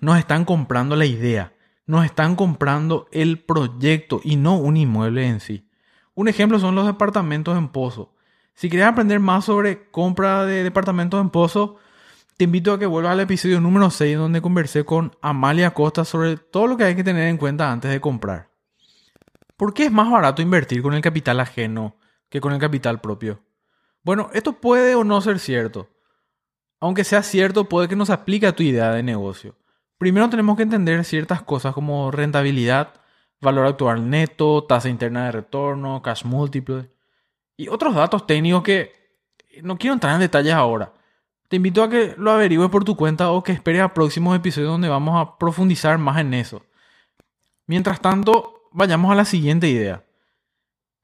nos 0.00 0.18
están 0.18 0.44
comprando 0.44 0.96
la 0.96 1.06
idea, 1.06 1.52
nos 1.86 2.04
están 2.04 2.34
comprando 2.34 3.06
el 3.12 3.38
proyecto 3.38 4.20
y 4.24 4.36
no 4.36 4.56
un 4.56 4.76
inmueble 4.76 5.26
en 5.26 5.40
sí. 5.40 5.68
Un 6.14 6.28
ejemplo 6.28 6.58
son 6.58 6.74
los 6.74 6.86
departamentos 6.86 7.56
en 7.58 7.68
pozo. 7.68 8.14
Si 8.54 8.68
quieres 8.68 8.86
aprender 8.86 9.18
más 9.18 9.46
sobre 9.46 9.90
compra 9.90 10.44
de 10.44 10.62
departamentos 10.62 11.20
en 11.20 11.30
pozo, 11.30 11.76
te 12.36 12.44
invito 12.44 12.72
a 12.72 12.78
que 12.78 12.86
vuelvas 12.86 13.12
al 13.12 13.20
episodio 13.20 13.60
número 13.60 13.90
6 13.90 14.16
donde 14.16 14.40
conversé 14.40 14.84
con 14.84 15.16
Amalia 15.22 15.72
Costa 15.72 16.04
sobre 16.04 16.36
todo 16.36 16.66
lo 16.68 16.76
que 16.76 16.84
hay 16.84 16.96
que 16.96 17.04
tener 17.04 17.28
en 17.28 17.36
cuenta 17.36 17.70
antes 17.70 17.90
de 17.90 18.00
comprar. 18.00 18.50
¿Por 19.56 19.74
qué 19.74 19.86
es 19.86 19.92
más 19.92 20.10
barato 20.10 20.42
invertir 20.42 20.82
con 20.82 20.94
el 20.94 21.00
capital 21.00 21.40
ajeno 21.40 21.96
que 22.28 22.40
con 22.40 22.52
el 22.52 22.60
capital 22.60 23.00
propio? 23.00 23.40
Bueno, 24.02 24.30
esto 24.34 24.60
puede 24.60 24.94
o 24.94 25.04
no 25.04 25.20
ser 25.20 25.38
cierto. 25.38 25.90
Aunque 26.80 27.04
sea 27.04 27.22
cierto, 27.22 27.68
puede 27.68 27.88
que 27.88 27.96
no 27.96 28.04
se 28.04 28.12
aplique 28.12 28.46
a 28.46 28.54
tu 28.54 28.62
idea 28.62 28.90
de 28.90 29.02
negocio. 29.02 29.56
Primero 29.96 30.28
tenemos 30.28 30.56
que 30.56 30.64
entender 30.64 31.04
ciertas 31.04 31.42
cosas 31.42 31.72
como 31.72 32.10
rentabilidad, 32.10 32.94
valor 33.44 33.66
actual 33.66 34.10
neto, 34.10 34.64
tasa 34.64 34.88
interna 34.88 35.26
de 35.26 35.32
retorno, 35.32 36.02
cash 36.02 36.24
múltiple 36.24 36.90
y 37.56 37.68
otros 37.68 37.94
datos 37.94 38.26
técnicos 38.26 38.64
que 38.64 38.92
no 39.62 39.78
quiero 39.78 39.94
entrar 39.94 40.14
en 40.14 40.20
detalles 40.20 40.54
ahora. 40.54 40.92
Te 41.48 41.56
invito 41.56 41.82
a 41.82 41.88
que 41.88 42.14
lo 42.18 42.32
averigües 42.32 42.70
por 42.70 42.84
tu 42.84 42.96
cuenta 42.96 43.30
o 43.30 43.42
que 43.42 43.52
esperes 43.52 43.82
a 43.82 43.94
próximos 43.94 44.34
episodios 44.34 44.72
donde 44.72 44.88
vamos 44.88 45.20
a 45.20 45.38
profundizar 45.38 45.98
más 45.98 46.18
en 46.18 46.34
eso. 46.34 46.62
Mientras 47.66 48.00
tanto, 48.00 48.68
vayamos 48.72 49.12
a 49.12 49.14
la 49.14 49.24
siguiente 49.24 49.68
idea. 49.68 50.04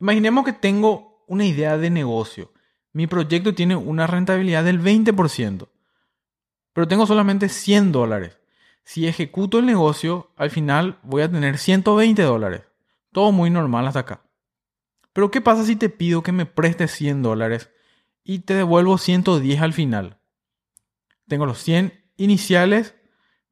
Imaginemos 0.00 0.44
que 0.44 0.52
tengo 0.52 1.25
una 1.28 1.44
idea 1.44 1.78
de 1.78 1.90
negocio. 1.90 2.52
Mi 2.92 3.06
proyecto 3.06 3.54
tiene 3.54 3.76
una 3.76 4.06
rentabilidad 4.06 4.64
del 4.64 4.82
20%, 4.82 5.68
pero 6.73 6.88
tengo 6.88 7.06
solamente 7.06 7.49
100 7.49 7.92
dólares. 7.92 8.39
Si 8.84 9.06
ejecuto 9.06 9.58
el 9.58 9.66
negocio, 9.66 10.30
al 10.37 10.50
final 10.50 10.99
voy 11.02 11.22
a 11.22 11.30
tener 11.30 11.58
120 11.58 12.22
dólares. 12.22 12.62
Todo 13.12 13.32
muy 13.32 13.50
normal 13.50 13.87
hasta 13.87 14.00
acá. 14.00 14.22
Pero 15.12 15.30
¿qué 15.30 15.40
pasa 15.40 15.64
si 15.64 15.76
te 15.76 15.88
pido 15.88 16.22
que 16.22 16.32
me 16.32 16.46
prestes 16.46 16.92
100 16.92 17.22
dólares 17.22 17.70
y 18.25 18.40
te 18.40 18.54
devuelvo 18.54 18.99
110 18.99 19.60
al 19.60 19.72
final? 19.72 20.20
tengo 21.30 21.46
los 21.46 21.58
100 21.60 21.94
iniciales 22.18 22.96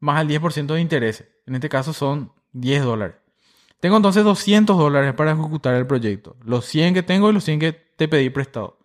más 0.00 0.20
el 0.20 0.28
10% 0.28 0.66
de 0.66 0.80
interés. 0.80 1.24
En 1.46 1.54
este 1.54 1.70
caso 1.70 1.94
son 1.94 2.32
10 2.52 2.84
dólares. 2.84 3.16
Tengo 3.80 3.96
entonces 3.96 4.24
200 4.24 4.76
dólares 4.76 5.14
para 5.14 5.32
ejecutar 5.32 5.74
el 5.76 5.86
proyecto. 5.86 6.36
Los 6.44 6.66
100 6.66 6.92
que 6.92 7.02
tengo 7.04 7.30
y 7.30 7.32
los 7.32 7.44
100 7.44 7.60
que 7.60 7.72
te 7.72 8.08
pedí 8.08 8.28
prestado. 8.28 8.78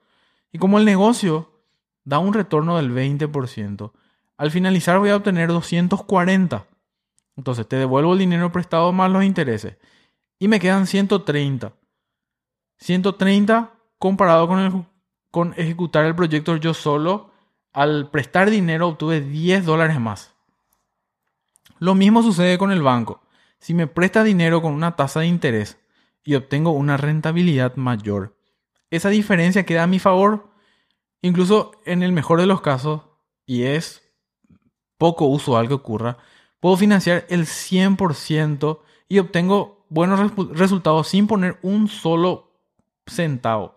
Y 0.52 0.60
como 0.60 0.78
el 0.78 0.86
negocio 0.86 1.52
da 2.06 2.20
un 2.20 2.34
retorno 2.34 2.78
del 2.78 2.94
20%, 2.94 3.92
al 4.44 4.52
finalizar 4.52 5.00
voy 5.00 5.10
a 5.10 5.16
obtener 5.16 5.48
240. 5.48 6.68
Entonces 7.38 7.66
te 7.66 7.78
devuelvo 7.78 8.12
el 8.12 8.20
dinero 8.20 8.52
prestado 8.52 8.92
más 8.92 9.10
los 9.10 9.24
intereses. 9.24 9.78
Y 10.38 10.50
me 10.50 10.60
quedan 10.60 10.86
130. 10.86 11.72
130 12.76 13.72
comparado 13.98 14.50
con, 14.50 14.60
el, 14.60 14.86
con 15.32 15.54
ejecutar 15.56 16.04
el 16.04 16.14
proyecto 16.14 16.58
yo 16.58 16.74
solo 16.74 17.32
al 17.72 18.10
prestar 18.10 18.50
dinero 18.50 18.90
obtuve 18.90 19.22
10 19.22 19.64
dólares 19.64 19.98
más. 20.02 20.36
Lo 21.80 21.96
mismo 21.96 22.22
sucede 22.22 22.58
con 22.58 22.74
el 22.74 22.82
banco. 22.82 23.22
Si 23.60 23.74
me 23.74 23.88
presta 23.88 24.26
dinero 24.26 24.62
con 24.62 24.74
una 24.74 24.98
tasa 24.98 25.22
de 25.22 25.28
interés 25.28 25.80
y 26.26 26.36
obtengo 26.36 26.72
una 26.72 26.98
rentabilidad 26.98 27.78
mayor, 27.78 28.36
esa 28.92 29.08
diferencia 29.08 29.66
queda 29.66 29.84
a 29.84 29.88
mi 29.88 30.00
favor. 30.00 30.50
Incluso 31.22 31.72
en 31.86 32.04
el 32.04 32.12
mejor 32.12 32.42
de 32.42 32.48
los 32.48 32.60
casos, 32.60 33.04
y 33.46 33.64
es 33.64 34.03
poco 34.98 35.26
usual 35.26 35.68
que 35.68 35.74
ocurra, 35.74 36.18
puedo 36.60 36.78
financiar 36.78 37.26
el 37.30 37.46
100% 37.46 38.80
y 39.10 39.20
obtengo 39.20 39.86
buenos 39.90 40.32
resultados 40.52 41.08
sin 41.08 41.28
poner 41.28 41.60
un 41.62 41.88
solo 41.88 42.52
centavo. 43.06 43.76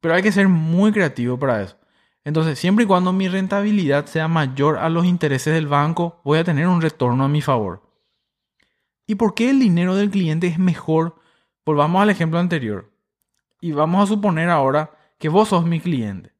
Pero 0.00 0.14
hay 0.14 0.22
que 0.22 0.32
ser 0.32 0.48
muy 0.48 0.92
creativo 0.92 1.38
para 1.38 1.62
eso. 1.62 1.76
Entonces, 2.24 2.58
siempre 2.58 2.84
y 2.84 2.88
cuando 2.88 3.12
mi 3.12 3.28
rentabilidad 3.28 4.06
sea 4.06 4.28
mayor 4.28 4.78
a 4.78 4.88
los 4.88 5.04
intereses 5.04 5.54
del 5.54 5.68
banco, 5.68 6.20
voy 6.24 6.38
a 6.38 6.44
tener 6.44 6.66
un 6.66 6.82
retorno 6.82 7.24
a 7.24 7.28
mi 7.28 7.40
favor. 7.40 7.82
¿Y 9.06 9.14
por 9.14 9.34
qué 9.34 9.50
el 9.50 9.60
dinero 9.60 9.94
del 9.94 10.10
cliente 10.10 10.48
es 10.48 10.58
mejor? 10.58 11.16
Volvamos 11.64 12.02
al 12.02 12.10
ejemplo 12.10 12.38
anterior. 12.38 12.90
Y 13.60 13.72
vamos 13.72 14.02
a 14.02 14.06
suponer 14.12 14.50
ahora 14.50 14.90
que 15.18 15.28
vos 15.28 15.48
sos 15.48 15.64
mi 15.64 15.80
cliente. 15.80 16.32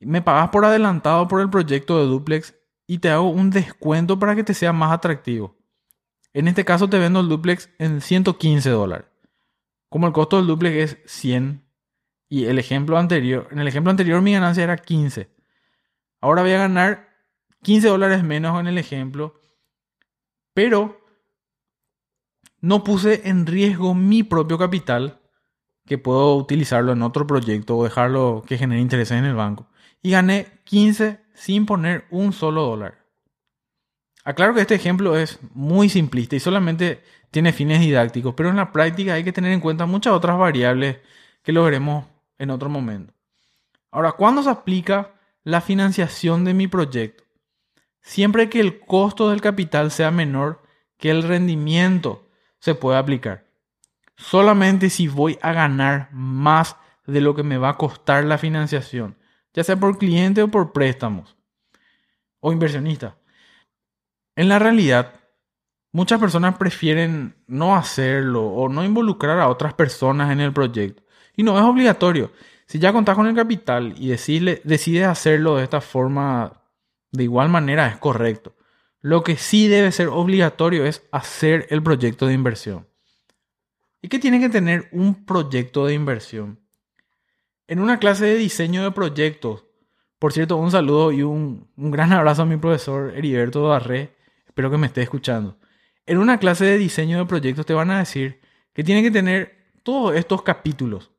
Me 0.00 0.22
pagas 0.22 0.50
por 0.50 0.64
adelantado 0.64 1.26
por 1.28 1.40
el 1.40 1.50
proyecto 1.50 1.98
de 1.98 2.06
duplex 2.06 2.54
y 2.86 2.98
te 2.98 3.10
hago 3.10 3.28
un 3.28 3.50
descuento 3.50 4.18
para 4.18 4.34
que 4.34 4.44
te 4.44 4.54
sea 4.54 4.72
más 4.72 4.92
atractivo. 4.92 5.56
En 6.32 6.48
este 6.48 6.64
caso 6.64 6.88
te 6.88 6.98
vendo 6.98 7.20
el 7.20 7.28
duplex 7.28 7.70
en 7.78 8.00
115 8.00 8.70
dólares. 8.70 9.06
Como 9.88 10.06
el 10.06 10.12
costo 10.12 10.36
del 10.36 10.46
duplex 10.46 10.76
es 10.76 10.98
100 11.06 11.64
y 12.28 12.46
el 12.46 12.58
ejemplo 12.58 12.98
anterior, 12.98 13.48
en 13.50 13.60
el 13.60 13.68
ejemplo 13.68 13.90
anterior 13.90 14.20
mi 14.20 14.32
ganancia 14.32 14.64
era 14.64 14.76
15. 14.76 15.30
Ahora 16.20 16.42
voy 16.42 16.52
a 16.52 16.58
ganar 16.58 17.08
15 17.62 17.88
dólares 17.88 18.24
menos 18.24 18.58
en 18.58 18.66
el 18.66 18.78
ejemplo, 18.78 19.40
pero 20.52 21.00
no 22.60 22.82
puse 22.82 23.28
en 23.28 23.46
riesgo 23.46 23.94
mi 23.94 24.22
propio 24.22 24.58
capital, 24.58 25.20
que 25.86 25.98
puedo 25.98 26.34
utilizarlo 26.36 26.92
en 26.92 27.02
otro 27.02 27.26
proyecto 27.26 27.76
o 27.76 27.84
dejarlo 27.84 28.42
que 28.46 28.58
genere 28.58 28.80
intereses 28.80 29.18
en 29.18 29.26
el 29.26 29.34
banco. 29.34 29.68
Y 30.02 30.10
gané 30.10 30.60
15 30.64 31.23
sin 31.34 31.66
poner 31.66 32.06
un 32.10 32.32
solo 32.32 32.62
dólar. 32.62 33.04
Aclaro 34.24 34.54
que 34.54 34.62
este 34.62 34.74
ejemplo 34.74 35.18
es 35.18 35.38
muy 35.52 35.90
simplista 35.90 36.34
y 36.34 36.40
solamente 36.40 37.02
tiene 37.30 37.52
fines 37.52 37.80
didácticos, 37.80 38.34
pero 38.34 38.48
en 38.48 38.56
la 38.56 38.72
práctica 38.72 39.14
hay 39.14 39.24
que 39.24 39.32
tener 39.32 39.52
en 39.52 39.60
cuenta 39.60 39.84
muchas 39.84 40.14
otras 40.14 40.38
variables 40.38 40.98
que 41.42 41.52
lo 41.52 41.64
veremos 41.64 42.06
en 42.38 42.50
otro 42.50 42.70
momento. 42.70 43.12
Ahora, 43.90 44.12
¿cuándo 44.12 44.42
se 44.42 44.50
aplica 44.50 45.12
la 45.42 45.60
financiación 45.60 46.44
de 46.44 46.54
mi 46.54 46.68
proyecto? 46.68 47.24
Siempre 48.00 48.48
que 48.48 48.60
el 48.60 48.80
costo 48.80 49.30
del 49.30 49.40
capital 49.40 49.90
sea 49.90 50.10
menor 50.10 50.62
que 50.96 51.10
el 51.10 51.22
rendimiento 51.22 52.28
se 52.60 52.74
puede 52.74 52.98
aplicar. 52.98 53.46
Solamente 54.16 54.88
si 54.90 55.08
voy 55.08 55.38
a 55.42 55.52
ganar 55.52 56.08
más 56.12 56.76
de 57.06 57.20
lo 57.20 57.34
que 57.34 57.42
me 57.42 57.58
va 57.58 57.70
a 57.70 57.76
costar 57.76 58.24
la 58.24 58.38
financiación, 58.38 59.18
ya 59.54 59.64
sea 59.64 59.76
por 59.76 59.96
cliente 59.96 60.42
o 60.42 60.48
por 60.48 60.72
préstamos 60.72 61.36
o 62.40 62.52
inversionista. 62.52 63.16
En 64.36 64.48
la 64.48 64.58
realidad, 64.58 65.14
muchas 65.92 66.20
personas 66.20 66.58
prefieren 66.58 67.36
no 67.46 67.76
hacerlo 67.76 68.46
o 68.46 68.68
no 68.68 68.84
involucrar 68.84 69.38
a 69.38 69.48
otras 69.48 69.72
personas 69.72 70.30
en 70.32 70.40
el 70.40 70.52
proyecto 70.52 71.02
y 71.36 71.42
no 71.42 71.56
es 71.58 71.64
obligatorio. 71.64 72.32
Si 72.66 72.78
ya 72.78 72.92
contás 72.92 73.16
con 73.16 73.26
el 73.26 73.34
capital 73.34 73.94
y 73.96 74.08
decides 74.08 75.06
hacerlo 75.06 75.56
de 75.56 75.64
esta 75.64 75.80
forma, 75.80 76.62
de 77.12 77.24
igual 77.24 77.48
manera, 77.48 77.86
es 77.86 77.96
correcto. 77.98 78.56
Lo 79.00 79.22
que 79.22 79.36
sí 79.36 79.68
debe 79.68 79.92
ser 79.92 80.08
obligatorio 80.08 80.86
es 80.86 81.06
hacer 81.12 81.66
el 81.70 81.82
proyecto 81.82 82.26
de 82.26 82.32
inversión. 82.32 82.88
¿Y 84.00 84.08
qué 84.08 84.18
tiene 84.18 84.40
que 84.40 84.48
tener 84.48 84.88
un 84.92 85.26
proyecto 85.26 85.86
de 85.86 85.94
inversión? 85.94 86.58
En 87.66 87.80
una 87.80 87.98
clase 87.98 88.26
de 88.26 88.36
diseño 88.36 88.84
de 88.84 88.90
proyectos, 88.90 89.64
por 90.18 90.34
cierto, 90.34 90.56
un 90.58 90.70
saludo 90.70 91.12
y 91.12 91.22
un, 91.22 91.66
un 91.76 91.90
gran 91.90 92.12
abrazo 92.12 92.42
a 92.42 92.46
mi 92.46 92.58
profesor 92.58 93.14
Heriberto 93.16 93.66
Darré, 93.66 94.14
espero 94.46 94.70
que 94.70 94.76
me 94.76 94.86
esté 94.86 95.00
escuchando. 95.00 95.56
En 96.04 96.18
una 96.18 96.38
clase 96.38 96.66
de 96.66 96.76
diseño 96.76 97.16
de 97.16 97.24
proyectos 97.24 97.64
te 97.64 97.72
van 97.72 97.90
a 97.90 98.00
decir 98.00 98.38
que 98.74 98.84
tiene 98.84 99.02
que 99.02 99.10
tener 99.10 99.56
todos 99.82 100.14
estos 100.14 100.42
capítulos. 100.42 101.10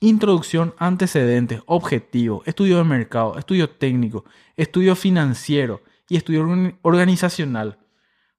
Introducción, 0.00 0.74
antecedentes, 0.78 1.60
objetivo, 1.66 2.42
estudio 2.46 2.78
de 2.78 2.84
mercado, 2.84 3.38
estudio 3.38 3.70
técnico, 3.70 4.24
estudio 4.56 4.96
financiero 4.96 5.82
y 6.08 6.16
estudio 6.16 6.44
organizacional. 6.82 7.78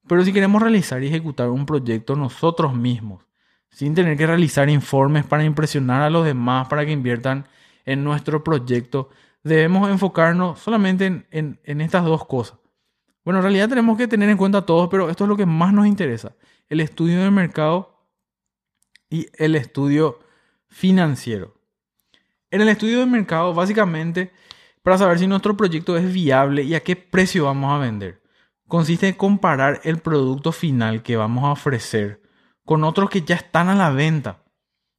Pero 0.05 0.25
si 0.25 0.33
queremos 0.33 0.61
realizar 0.61 1.01
y 1.01 1.07
ejecutar 1.07 1.49
un 1.49 1.65
proyecto 1.65 2.17
nosotros 2.17 2.75
mismos, 2.75 3.23
sin 3.73 3.95
tener 3.95 4.17
que 4.17 4.27
realizar 4.27 4.69
informes 4.69 5.25
para 5.25 5.43
impresionar 5.43 6.03
a 6.03 6.09
los 6.09 6.25
demás 6.25 6.67
para 6.67 6.85
que 6.85 6.91
inviertan 6.91 7.47
en 7.85 8.03
nuestro 8.03 8.43
proyecto, 8.43 9.09
debemos 9.43 9.89
enfocarnos 9.89 10.59
solamente 10.59 11.25
en, 11.31 11.59
en 11.63 11.81
estas 11.81 12.05
dos 12.05 12.25
cosas. 12.25 12.57
Bueno, 13.25 13.39
en 13.39 13.43
realidad 13.43 13.69
tenemos 13.69 13.97
que 13.97 14.07
tener 14.07 14.29
en 14.29 14.37
cuenta 14.37 14.65
todo, 14.65 14.89
pero 14.89 15.09
esto 15.09 15.23
es 15.23 15.27
lo 15.27 15.37
que 15.37 15.45
más 15.45 15.73
nos 15.73 15.87
interesa. 15.87 16.33
El 16.69 16.81
estudio 16.81 17.21
de 17.21 17.31
mercado 17.31 18.07
y 19.09 19.27
el 19.37 19.55
estudio 19.55 20.19
financiero. 20.67 21.53
En 22.51 22.61
el 22.61 22.69
estudio 22.69 22.99
de 22.99 23.05
mercado, 23.05 23.53
básicamente, 23.53 24.31
para 24.81 24.97
saber 24.97 25.19
si 25.19 25.27
nuestro 25.27 25.55
proyecto 25.55 25.97
es 25.97 26.11
viable 26.11 26.63
y 26.63 26.75
a 26.75 26.81
qué 26.81 26.95
precio 26.95 27.45
vamos 27.45 27.71
a 27.71 27.77
vender, 27.77 28.21
consiste 28.67 29.07
en 29.07 29.15
comparar 29.15 29.81
el 29.83 29.99
producto 29.99 30.51
final 30.51 31.03
que 31.03 31.15
vamos 31.15 31.43
a 31.45 31.51
ofrecer 31.51 32.22
con 32.65 32.83
otros 32.83 33.09
que 33.09 33.21
ya 33.21 33.35
están 33.35 33.69
a 33.69 33.75
la 33.75 33.89
venta. 33.91 34.43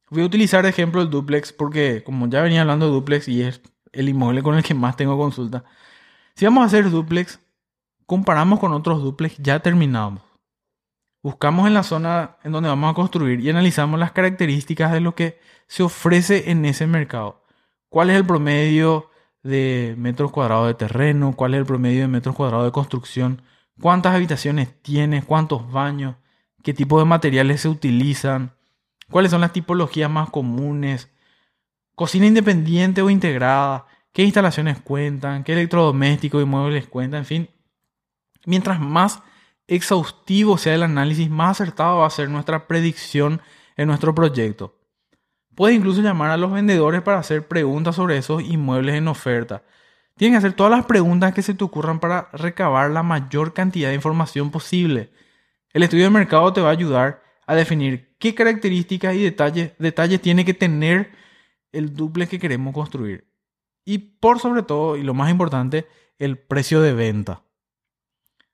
Voy 0.09 0.23
a 0.23 0.25
utilizar 0.25 0.63
de 0.63 0.69
ejemplo 0.69 1.01
el 1.01 1.09
duplex 1.09 1.51
porque 1.51 2.03
como 2.03 2.27
ya 2.27 2.41
venía 2.41 2.61
hablando 2.61 2.87
de 2.87 2.93
duplex 2.93 3.27
y 3.27 3.41
es 3.41 3.61
el 3.91 4.09
inmueble 4.09 4.43
con 4.43 4.55
el 4.55 4.63
que 4.63 4.73
más 4.73 4.95
tengo 4.95 5.17
consulta. 5.17 5.63
Si 6.35 6.45
vamos 6.45 6.63
a 6.63 6.67
hacer 6.67 6.89
duplex, 6.89 7.39
comparamos 8.05 8.59
con 8.59 8.73
otros 8.73 9.01
duplex 9.01 9.37
ya 9.37 9.59
terminados. 9.59 10.21
Buscamos 11.23 11.65
en 11.65 11.73
la 11.73 11.81
zona 11.81 12.37
en 12.43 12.51
donde 12.51 12.69
vamos 12.69 12.91
a 12.91 12.93
construir 12.93 13.39
y 13.39 13.49
analizamos 13.49 13.99
las 13.99 14.11
características 14.11 14.91
de 14.91 14.99
lo 14.99 15.15
que 15.15 15.39
se 15.67 15.81
ofrece 15.81 16.51
en 16.51 16.65
ese 16.65 16.85
mercado. 16.85 17.43
¿Cuál 17.89 18.11
es 18.11 18.17
el 18.17 18.25
promedio 18.25 19.09
de 19.41 19.95
metros 19.97 20.31
cuadrados 20.31 20.67
de 20.67 20.75
terreno? 20.75 21.33
¿Cuál 21.35 21.55
es 21.55 21.61
el 21.61 21.65
promedio 21.65 22.01
de 22.01 22.07
metros 22.07 22.35
cuadrados 22.35 22.65
de 22.65 22.71
construcción? 22.71 23.41
¿Cuántas 23.81 24.13
habitaciones 24.13 24.79
tiene? 24.83 25.23
¿Cuántos 25.23 25.71
baños? 25.71 26.15
¿Qué 26.65 26.73
tipo 26.73 26.97
de 26.97 27.05
materiales 27.05 27.61
se 27.61 27.69
utilizan? 27.69 28.55
¿Cuáles 29.11 29.29
son 29.29 29.41
las 29.41 29.53
tipologías 29.53 30.09
más 30.09 30.31
comunes? 30.31 31.11
¿Cocina 31.93 32.25
independiente 32.25 33.03
o 33.03 33.11
integrada? 33.11 33.85
¿Qué 34.11 34.23
instalaciones 34.23 34.81
cuentan? 34.81 35.43
¿Qué 35.43 35.53
electrodomésticos 35.53 36.41
y 36.41 36.45
muebles 36.45 36.87
cuentan? 36.87 37.19
En 37.19 37.25
fin, 37.27 37.49
mientras 38.47 38.79
más 38.79 39.21
exhaustivo 39.67 40.57
sea 40.57 40.73
el 40.73 40.81
análisis, 40.81 41.29
más 41.29 41.61
acertado 41.61 41.99
va 41.99 42.07
a 42.07 42.09
ser 42.09 42.31
nuestra 42.31 42.67
predicción 42.67 43.43
en 43.77 43.85
nuestro 43.85 44.15
proyecto. 44.15 44.75
Puedes 45.53 45.77
incluso 45.77 46.01
llamar 46.01 46.31
a 46.31 46.37
los 46.37 46.51
vendedores 46.51 47.03
para 47.03 47.19
hacer 47.19 47.47
preguntas 47.47 47.95
sobre 47.95 48.17
esos 48.17 48.41
inmuebles 48.41 48.95
en 48.95 49.07
oferta. 49.07 49.61
Tienes 50.17 50.33
que 50.33 50.47
hacer 50.47 50.57
todas 50.57 50.71
las 50.71 50.87
preguntas 50.87 51.31
que 51.31 51.43
se 51.43 51.53
te 51.53 51.63
ocurran 51.63 51.99
para 51.99 52.29
recabar 52.33 52.89
la 52.89 53.03
mayor 53.03 53.53
cantidad 53.53 53.89
de 53.89 53.95
información 53.95 54.49
posible. 54.49 55.11
El 55.75 55.83
estudio 55.83 56.05
de 56.05 56.09
mercado 56.09 56.53
te 56.53 56.61
va 56.61 56.69
a 56.69 56.71
ayudar 56.71 57.21
a 57.45 57.53
definir 57.53 58.15
qué 58.17 58.33
características 58.33 59.13
y 59.13 59.23
detalles, 59.23 60.21
tiene 60.21 60.45
que 60.45 60.53
tener 60.53 61.11
el 61.73 61.93
duple 61.93 62.29
que 62.29 62.39
queremos 62.39 62.73
construir. 62.73 63.27
Y 63.83 63.97
por 63.97 64.39
sobre 64.39 64.63
todo, 64.63 64.95
y 64.95 65.03
lo 65.03 65.13
más 65.13 65.29
importante, 65.29 65.85
el 66.17 66.37
precio 66.37 66.79
de 66.79 66.93
venta. 66.93 67.43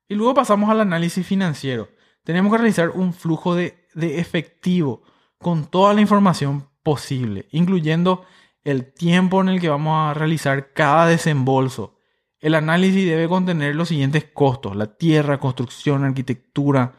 Y 0.07 0.15
luego 0.15 0.33
pasamos 0.33 0.71
al 0.71 0.81
análisis 0.81 1.23
financiero. 1.23 1.89
Tenemos 2.23 2.51
que 2.51 2.57
realizar 2.57 2.89
un 2.89 3.13
flujo 3.13 3.53
de, 3.53 3.87
de 3.93 4.19
efectivo 4.19 5.03
con 5.37 5.65
toda 5.65 5.93
la 5.93 6.01
información 6.01 6.69
posible, 6.81 7.47
incluyendo 7.51 8.25
el 8.63 8.91
tiempo 8.95 9.41
en 9.41 9.49
el 9.49 9.61
que 9.61 9.69
vamos 9.69 10.09
a 10.09 10.15
realizar 10.15 10.73
cada 10.73 11.05
desembolso. 11.05 11.99
El 12.39 12.55
análisis 12.55 13.05
debe 13.05 13.29
contener 13.29 13.75
los 13.75 13.89
siguientes 13.89 14.23
costos, 14.33 14.75
la 14.75 14.97
tierra, 14.97 15.39
construcción, 15.39 16.03
arquitectura, 16.03 16.95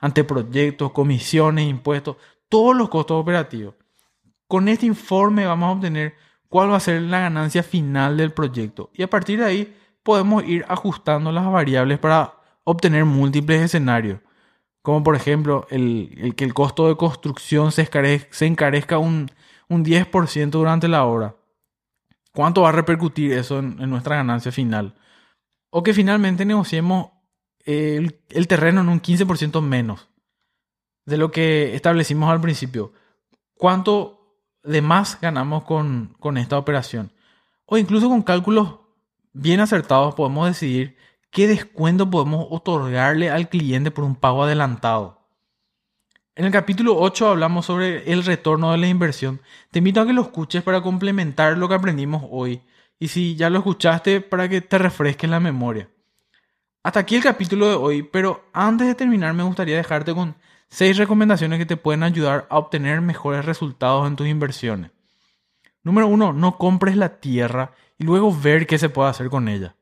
anteproyectos, 0.00 0.92
comisiones, 0.92 1.68
impuestos, 1.68 2.16
todos 2.48 2.76
los 2.76 2.88
costos 2.88 3.20
operativos. 3.20 3.74
Con 4.48 4.68
este 4.68 4.86
informe 4.86 5.46
vamos 5.46 5.68
a 5.68 5.72
obtener 5.72 6.14
cuál 6.48 6.72
va 6.72 6.76
a 6.76 6.80
ser 6.80 7.02
la 7.02 7.20
ganancia 7.20 7.62
final 7.62 8.16
del 8.16 8.32
proyecto 8.32 8.90
y 8.92 9.02
a 9.02 9.10
partir 9.10 9.38
de 9.38 9.44
ahí 9.44 9.76
podemos 10.02 10.42
ir 10.44 10.64
ajustando 10.68 11.30
las 11.30 11.50
variables 11.50 11.98
para 11.98 12.34
obtener 12.64 13.04
múltiples 13.04 13.62
escenarios, 13.62 14.20
como 14.82 15.02
por 15.02 15.14
ejemplo 15.14 15.66
el, 15.70 16.34
que 16.36 16.44
el 16.44 16.54
costo 16.54 16.88
de 16.88 16.96
construcción 16.96 17.72
se, 17.72 17.82
encarezca, 17.82 18.98
un, 18.98 19.30
10% 19.68 20.50
durante 20.50 20.88
la 20.88 21.04
obra. 21.04 21.36
¿Cuánto 22.32 22.62
va 22.62 22.70
a 22.70 22.72
repercutir 22.72 23.32
eso 23.32 23.58
en, 23.58 23.76
nuestra 23.90 24.16
ganancia 24.16 24.52
final? 24.52 24.94
O 25.70 25.82
que 25.82 25.94
finalmente 25.94 26.44
negociemos 26.44 27.10
el, 27.64 28.46
terreno 28.48 28.80
en 28.80 28.88
un 28.88 29.00
15% 29.00 29.60
menos 29.62 30.08
de 31.06 31.16
lo 31.16 31.30
que 31.30 31.74
establecimos 31.74 32.30
al 32.30 32.40
principio. 32.40 32.92
¿Cuánto 33.54 34.36
de 34.62 34.82
más 34.82 35.20
ganamos 35.20 35.64
con, 35.64 36.16
con 36.20 36.38
esta 36.38 36.58
operación? 36.58 37.12
O 37.66 37.78
incluso 37.78 38.08
con 38.08 38.22
cálculos 38.22 38.76
bien 39.32 39.60
acertados 39.60 40.14
podemos 40.14 40.48
decidir 40.48 40.96
qué 41.30 41.46
descuento 41.46 42.10
podemos 42.10 42.46
otorgarle 42.50 43.30
al 43.30 43.48
cliente 43.48 43.90
por 43.90 44.04
un 44.04 44.16
pago 44.16 44.44
adelantado. 44.44 45.20
En 46.34 46.46
el 46.46 46.52
capítulo 46.52 46.96
8 46.96 47.28
hablamos 47.28 47.66
sobre 47.66 48.10
el 48.10 48.24
retorno 48.24 48.72
de 48.72 48.78
la 48.78 48.86
inversión. 48.86 49.40
Te 49.70 49.78
invito 49.78 50.00
a 50.00 50.06
que 50.06 50.12
lo 50.12 50.22
escuches 50.22 50.62
para 50.62 50.80
complementar 50.80 51.58
lo 51.58 51.68
que 51.68 51.74
aprendimos 51.74 52.24
hoy. 52.30 52.62
Y 52.98 53.08
si 53.08 53.36
ya 53.36 53.50
lo 53.50 53.58
escuchaste, 53.58 54.20
para 54.20 54.48
que 54.48 54.60
te 54.60 54.78
refresque 54.78 55.26
la 55.26 55.40
memoria. 55.40 55.90
Hasta 56.82 57.00
aquí 57.00 57.16
el 57.16 57.22
capítulo 57.22 57.68
de 57.68 57.74
hoy, 57.74 58.02
pero 58.02 58.48
antes 58.54 58.86
de 58.86 58.94
terminar 58.94 59.34
me 59.34 59.42
gustaría 59.42 59.76
dejarte 59.76 60.14
con 60.14 60.34
6 60.70 60.96
recomendaciones 60.96 61.58
que 61.58 61.66
te 61.66 61.76
pueden 61.76 62.02
ayudar 62.02 62.46
a 62.48 62.56
obtener 62.56 63.02
mejores 63.02 63.44
resultados 63.44 64.06
en 64.06 64.16
tus 64.16 64.26
inversiones. 64.26 64.90
Número 65.82 66.06
1. 66.06 66.32
No 66.32 66.56
compres 66.56 66.96
la 66.96 67.20
tierra 67.20 67.72
y 67.98 68.04
luego 68.04 68.34
ver 68.34 68.66
qué 68.66 68.78
se 68.78 68.88
puede 68.88 69.10
hacer 69.10 69.28
con 69.28 69.48
ella. 69.48 69.76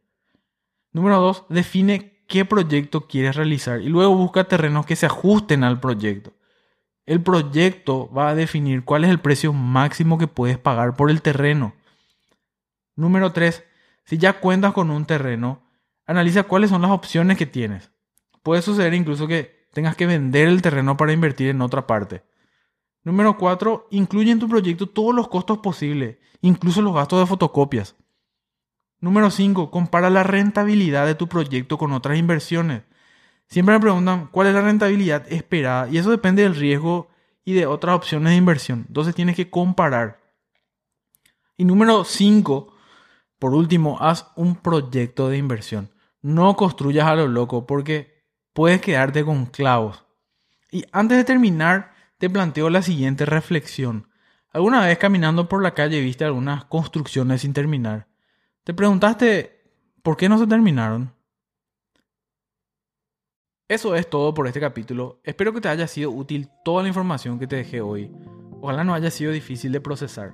Número 0.92 1.20
2. 1.20 1.46
Define 1.50 2.24
qué 2.26 2.44
proyecto 2.44 3.06
quieres 3.06 3.36
realizar 3.36 3.80
y 3.80 3.88
luego 3.88 4.16
busca 4.16 4.44
terrenos 4.44 4.84
que 4.84 4.96
se 4.96 5.06
ajusten 5.06 5.62
al 5.62 5.78
proyecto. 5.78 6.32
El 7.06 7.22
proyecto 7.22 8.10
va 8.12 8.30
a 8.30 8.34
definir 8.34 8.84
cuál 8.84 9.04
es 9.04 9.10
el 9.10 9.20
precio 9.20 9.52
máximo 9.52 10.18
que 10.18 10.26
puedes 10.26 10.58
pagar 10.58 10.96
por 10.96 11.10
el 11.10 11.22
terreno. 11.22 11.74
Número 12.96 13.32
3. 13.32 13.62
Si 14.04 14.18
ya 14.18 14.40
cuentas 14.40 14.72
con 14.72 14.90
un 14.90 15.04
terreno, 15.04 15.67
analiza 16.08 16.42
cuáles 16.42 16.70
son 16.70 16.82
las 16.82 16.90
opciones 16.90 17.36
que 17.36 17.46
tienes. 17.46 17.92
Puede 18.42 18.62
suceder 18.62 18.94
incluso 18.94 19.28
que 19.28 19.68
tengas 19.72 19.94
que 19.94 20.06
vender 20.06 20.48
el 20.48 20.62
terreno 20.62 20.96
para 20.96 21.12
invertir 21.12 21.50
en 21.50 21.60
otra 21.60 21.86
parte. 21.86 22.24
Número 23.04 23.36
4. 23.36 23.88
Incluye 23.90 24.32
en 24.32 24.38
tu 24.38 24.48
proyecto 24.48 24.88
todos 24.88 25.14
los 25.14 25.28
costos 25.28 25.58
posibles, 25.58 26.16
incluso 26.40 26.82
los 26.82 26.94
gastos 26.94 27.20
de 27.20 27.26
fotocopias. 27.26 27.94
Número 29.00 29.30
5. 29.30 29.70
Compara 29.70 30.08
la 30.08 30.24
rentabilidad 30.24 31.06
de 31.06 31.14
tu 31.14 31.28
proyecto 31.28 31.76
con 31.76 31.92
otras 31.92 32.18
inversiones. 32.18 32.82
Siempre 33.46 33.74
me 33.74 33.80
preguntan 33.80 34.28
cuál 34.32 34.48
es 34.48 34.54
la 34.54 34.62
rentabilidad 34.62 35.30
esperada 35.30 35.88
y 35.88 35.98
eso 35.98 36.10
depende 36.10 36.42
del 36.42 36.56
riesgo 36.56 37.08
y 37.44 37.52
de 37.52 37.66
otras 37.66 37.96
opciones 37.96 38.30
de 38.30 38.36
inversión. 38.36 38.86
Entonces 38.88 39.14
tienes 39.14 39.36
que 39.36 39.50
comparar. 39.50 40.20
Y 41.58 41.66
número 41.66 42.04
5. 42.04 42.74
Por 43.38 43.54
último, 43.54 43.98
haz 44.00 44.32
un 44.36 44.56
proyecto 44.56 45.28
de 45.28 45.36
inversión. 45.36 45.90
No 46.20 46.56
construyas 46.56 47.06
a 47.06 47.14
lo 47.14 47.28
loco 47.28 47.66
porque 47.66 48.24
puedes 48.52 48.80
quedarte 48.80 49.24
con 49.24 49.46
clavos. 49.46 50.04
Y 50.70 50.84
antes 50.92 51.16
de 51.16 51.24
terminar, 51.24 51.92
te 52.18 52.28
planteo 52.28 52.70
la 52.70 52.82
siguiente 52.82 53.24
reflexión. 53.24 54.08
¿Alguna 54.50 54.84
vez 54.84 54.98
caminando 54.98 55.48
por 55.48 55.62
la 55.62 55.74
calle 55.74 56.00
viste 56.00 56.24
algunas 56.24 56.64
construcciones 56.64 57.42
sin 57.42 57.52
terminar? 57.52 58.08
¿Te 58.64 58.74
preguntaste 58.74 59.62
por 60.02 60.16
qué 60.16 60.28
no 60.28 60.38
se 60.38 60.46
terminaron? 60.46 61.14
Eso 63.68 63.94
es 63.94 64.08
todo 64.08 64.32
por 64.34 64.46
este 64.46 64.60
capítulo. 64.60 65.20
Espero 65.24 65.52
que 65.52 65.60
te 65.60 65.68
haya 65.68 65.86
sido 65.86 66.10
útil 66.10 66.48
toda 66.64 66.82
la 66.82 66.88
información 66.88 67.38
que 67.38 67.46
te 67.46 67.56
dejé 67.56 67.80
hoy. 67.82 68.10
Ojalá 68.60 68.82
no 68.82 68.94
haya 68.94 69.10
sido 69.10 69.30
difícil 69.30 69.70
de 69.72 69.80
procesar. 69.80 70.32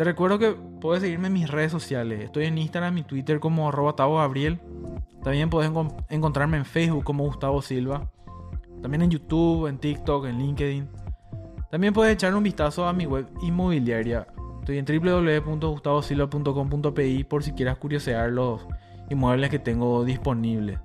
Te 0.00 0.04
recuerdo 0.04 0.38
que 0.38 0.56
puedes 0.80 1.02
seguirme 1.02 1.26
en 1.26 1.34
mis 1.34 1.50
redes 1.50 1.70
sociales. 1.70 2.22
Estoy 2.22 2.46
en 2.46 2.56
Instagram 2.56 2.96
y 2.96 3.02
Twitter 3.02 3.38
como 3.38 3.68
arroba 3.68 3.94
Gabriel. 3.98 4.58
También 5.22 5.50
puedes 5.50 5.70
encontrarme 6.08 6.56
en 6.56 6.64
Facebook 6.64 7.04
como 7.04 7.24
Gustavo 7.24 7.60
Silva. 7.60 8.10
También 8.80 9.02
en 9.02 9.10
YouTube, 9.10 9.66
en 9.66 9.76
TikTok, 9.76 10.24
en 10.24 10.38
LinkedIn. 10.38 10.88
También 11.70 11.92
puedes 11.92 12.14
echar 12.14 12.34
un 12.34 12.42
vistazo 12.42 12.86
a 12.86 12.94
mi 12.94 13.04
web 13.04 13.28
inmobiliaria 13.42 14.26
Estoy 14.60 14.78
en 14.78 14.86
www.gustavosilva.com.pi 14.86 17.24
por 17.24 17.42
si 17.42 17.52
quieras 17.52 17.76
curiosear 17.76 18.30
los 18.30 18.66
inmuebles 19.10 19.50
que 19.50 19.58
tengo 19.58 20.02
disponibles. 20.06 20.78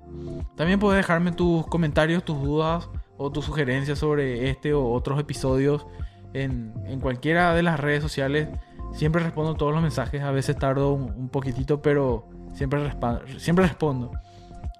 También 0.56 0.78
puedes 0.78 0.98
dejarme 0.98 1.32
tus 1.32 1.66
comentarios, 1.68 2.22
tus 2.22 2.42
dudas 2.42 2.90
o 3.16 3.32
tus 3.32 3.46
sugerencias 3.46 3.98
sobre 3.98 4.50
este 4.50 4.74
o 4.74 4.90
otros 4.90 5.18
episodios 5.18 5.86
en, 6.34 6.74
cualquiera 7.00 7.54
de 7.54 7.62
las 7.62 7.80
redes 7.80 8.02
sociales. 8.02 8.48
Siempre 8.96 9.22
respondo 9.22 9.54
todos 9.54 9.72
los 9.72 9.82
mensajes, 9.82 10.22
a 10.22 10.30
veces 10.30 10.56
tardo 10.56 10.92
un, 10.92 11.28
poquitito, 11.28 11.82
pero 11.82 12.28
siempre, 12.54 12.82
respondo. 13.62 14.10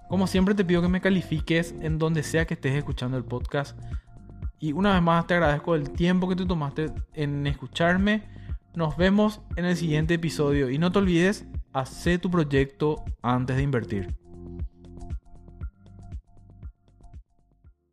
Como 0.09 0.27
siempre 0.27 0.55
te 0.55 0.65
pido 0.65 0.81
que 0.81 0.87
me 0.87 1.01
califiques 1.01 1.75
en 1.81 1.99
donde 1.99 2.23
sea 2.23 2.45
que 2.45 2.55
estés 2.55 2.75
escuchando 2.75 3.17
el 3.17 3.23
podcast. 3.23 3.79
Y 4.59 4.73
una 4.73 4.93
vez 4.93 5.01
más 5.01 5.27
te 5.27 5.35
agradezco 5.35 5.75
el 5.75 5.91
tiempo 5.91 6.27
que 6.27 6.35
te 6.35 6.45
tomaste 6.45 6.91
en 7.13 7.45
escucharme 7.45 8.23
nos 8.77 8.95
vemos 8.95 9.41
en 9.55 9.65
el 9.65 9.75
siguiente 9.75 10.13
episodio 10.13 10.69
y 10.69 10.77
no 10.77 10.91
te 10.91 10.99
olvides, 10.99 11.47
hacer 11.73 12.19
tu 12.19 12.29
proyecto 12.29 13.03
antes 13.23 13.55
de 13.55 13.63
invertir. 13.63 14.15